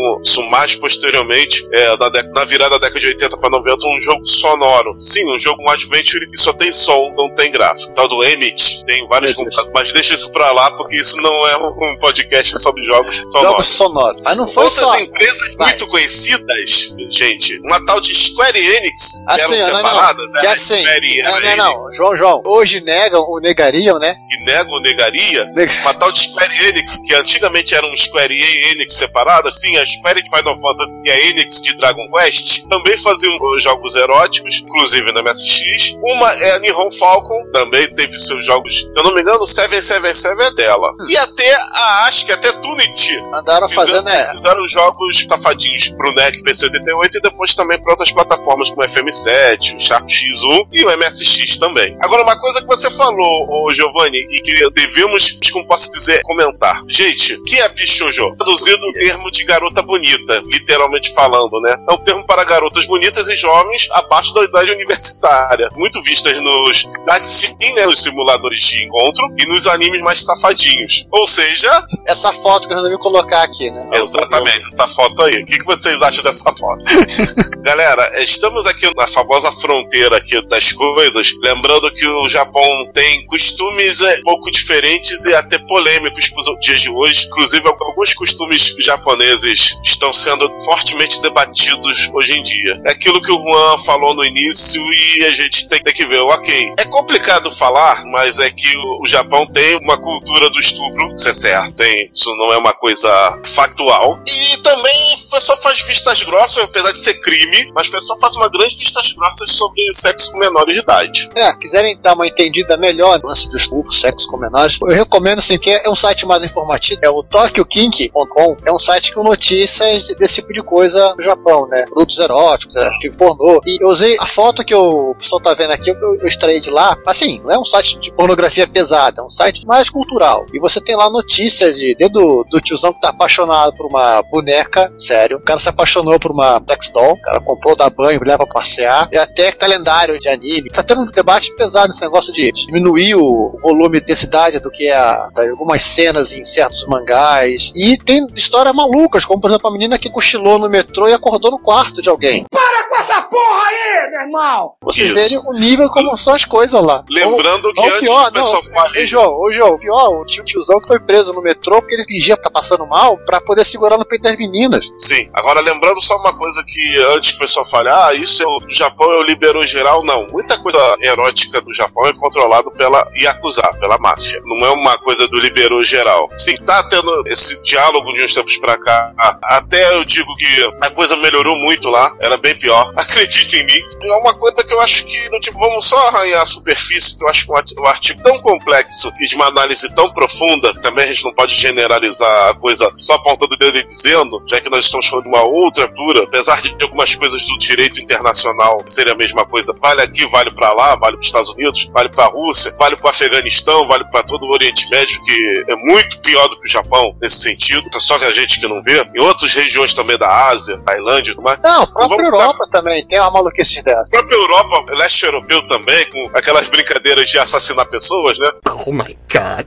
[0.50, 4.98] mais posteriormente, é, dec- na virada da década de 80 para 90, um jogo sonoro.
[4.98, 7.92] Sim, um jogo um adventure que só tem som, não tem gráfico.
[7.94, 9.70] Tal do Emit, tem vários computadores.
[9.74, 13.66] Mas deixa isso pra lá, porque isso não é um podcast sobre jogos Jogos sonoros.
[13.68, 14.22] sonoros.
[14.22, 14.98] Mas não foi Outras só.
[14.98, 15.68] empresas Vai.
[15.70, 20.46] muito conhecidas, gente, uma tal de Square Enix, que Assim, eram não, não, separadas, Que
[20.46, 20.84] era assim.
[20.98, 21.78] E Não, era não, não.
[21.96, 22.42] João, João.
[22.44, 24.12] Hoje negam ou negariam, né?
[24.28, 28.72] que negam ou negaria, Neg- uma tal de Square Enix, que antigamente eram Square e
[28.72, 32.96] Enix separadas, sim, a Square de Final Fantasy e a Enix de Dragon Quest, também
[32.98, 35.94] faziam jogos eróticos, inclusive na MSX.
[36.02, 39.46] Uma é a Nihon Falcon, também teve seus jogos, se eu não me engano, o
[39.46, 40.90] 777 é dela.
[41.08, 43.16] E até a, acho que até Tunity.
[43.34, 44.32] Andaram fazendo, é.
[44.32, 49.76] Fizeram jogos safadinhos pro NEC PC88 e depois também para outras plataformas como o FM7,
[49.76, 51.96] o Sharp X1 e o MSX também.
[52.00, 56.82] Agora, uma coisa que você falou, ô Giovanni, e que devemos, como posso dizer, comentar.
[56.88, 58.34] Gente, o que é bichojo?
[58.36, 61.76] Traduzido no termo de garota bonita, literalmente falando, né?
[61.88, 66.86] É um termo para garotas bonitas e jovens abaixo da idade universitária, muito vistas nos
[67.22, 71.06] sim, né, os simuladores de encontro e nos animes mais safadinhos.
[71.10, 71.70] Ou seja,
[72.06, 73.88] Essa foto que eu resolvi colocar aqui, né?
[73.94, 75.42] Exatamente, essa foto aí.
[75.42, 76.84] O que, que vocês acham dessa foto?
[77.62, 84.00] Galera, estamos aqui na famosa fronteira aqui das coisas, lembrando que o Japão tem costumes
[84.00, 87.26] é, pouco diferentes e até polêmicos para os dias de hoje.
[87.26, 92.80] Inclusive, alguns costumes japoneses estão sendo fortemente debatidos hoje em dia.
[92.86, 96.20] É aquilo que o Juan falou no início e a gente tem, que ver.
[96.20, 101.28] Ok, é complicado falar, mas é que o, Japão tem uma cultura do estupro, isso
[101.28, 103.10] é certo, tem, isso não é uma coisa
[103.44, 104.22] factual.
[104.26, 108.36] E também o pessoal faz vistas grossas, apesar de ser crime, mas o pessoal faz
[108.36, 111.28] uma grande vistas grossas sobre sexo com menores de idade.
[111.34, 115.58] É, quiserem dar uma entendida melhor lance do estupro, sexo com menores, eu recomendo assim
[115.58, 120.36] que é um site mais informativo, é o TokyoKink.com, é um site com notícias desse
[120.36, 121.84] tipo de coisa no Japão, né?
[121.86, 123.60] Produtos eróticos, é, filme pornô.
[123.66, 126.70] E eu usei a foto que o pessoal tá vendo aqui, eu, eu extraí de
[126.70, 126.96] lá.
[127.06, 130.46] Assim, não é um site de pornografia pesada, é um site mais cultural.
[130.52, 134.92] E você tem lá notícias de, do, do tiozão que tá apaixonado por uma boneca,
[134.98, 135.38] sério.
[135.38, 138.60] O cara se apaixonou por uma sex doll, o cara comprou, dá banho, leva pra
[138.60, 139.08] passear.
[139.12, 140.70] E até calendário de anime.
[140.70, 144.88] Tá tendo um debate pesado nesse negócio de diminuir o volume e intensidade do que
[144.88, 147.72] é a, algumas cenas em certos mangás.
[147.74, 151.50] E tem histórias malucas, como por exemplo a menina que cochilou no metrô e acordou
[151.50, 152.44] no quarto de alguém.
[152.50, 154.72] Para com essa porra aí, meu irmão!
[154.82, 157.04] Vocês verem o nível como são as coisas lá.
[157.10, 160.20] Lembrando ou, que ou antes pior, o pessoal não, fale- Ô, João, ô, João, pior,
[160.20, 163.16] o tio tiozão que foi preso no metrô porque ele fingia que tá passando mal
[163.18, 164.88] pra poder segurar no peito das meninas.
[164.96, 165.28] Sim.
[165.32, 168.72] Agora, lembrando só uma coisa que antes o pessoal fala, ah, isso é o o
[168.72, 170.04] Japão é o liberou geral.
[170.04, 170.29] Não.
[170.32, 174.40] Muita coisa erótica do Japão é controlado pela Yakuza, pela máfia.
[174.44, 176.28] Não é uma coisa do liberou geral.
[176.36, 179.12] Sim, tá tendo esse diálogo de uns tempos pra cá.
[179.42, 182.12] Até eu digo que a coisa melhorou muito lá.
[182.20, 182.92] Era bem pior.
[182.96, 183.80] Acredite em mim.
[184.02, 187.24] É uma coisa que eu acho que, no tipo, vamos só arranhar a superfície, que
[187.24, 191.12] eu acho que um artigo tão complexo e de uma análise tão profunda, também a
[191.12, 194.84] gente não pode generalizar a coisa só apontando o dedo e dizendo, já que nós
[194.84, 199.16] estamos falando de uma outra altura, apesar de algumas coisas do direito internacional serem a
[199.16, 202.74] mesma coisa, vale aqui, vale pra lá, vale para os Estados Unidos, vale pra Rússia,
[202.78, 206.58] vale para o Afeganistão, vale para todo o Oriente Médio, que é muito pior do
[206.58, 209.94] que o Japão nesse sentido, só que a gente que não vê, em outras regiões
[209.94, 211.58] também da Ásia, Tailândia e tudo mais.
[211.60, 214.16] Não, a própria Vamos Europa também tem uma maluquice A dessa.
[214.16, 218.50] própria Europa, leste europeu também, com aquelas brincadeiras de assassinar pessoas, né?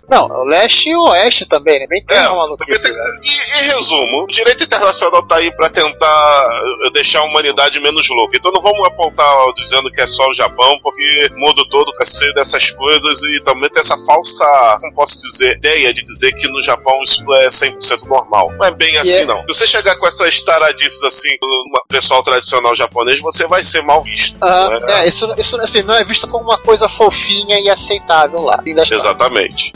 [0.09, 1.85] Não, o leste e o oeste também, né?
[1.87, 3.19] Bem tem É, uma maluquice tem- dessa.
[3.23, 6.49] e, em resumo, o direito internacional tá aí pra tentar
[6.85, 8.37] eh, deixar a humanidade menos louca.
[8.37, 9.25] Então não vamos apontar
[9.55, 10.42] dizendo que é só o Japão,
[10.81, 14.45] porque o mundo todo tá cheio dessas coisas e também tem essa falsa,
[14.79, 18.51] como posso dizer, ideia de dizer que no Japão isso é 100% normal.
[18.57, 19.41] Não é bem assim, é- não.
[19.41, 24.03] Se você chegar com essas taradices assim, no pessoal tradicional japonês, você vai ser mal
[24.03, 24.41] visto.
[24.43, 25.07] Aham, não é?
[25.07, 28.61] isso, isso assim, não é visto como uma coisa fofinha e aceitável lá.
[28.65, 29.73] Exatamente.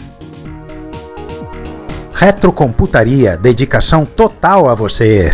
[2.13, 5.34] Retrocomputaria, dedicação total a você.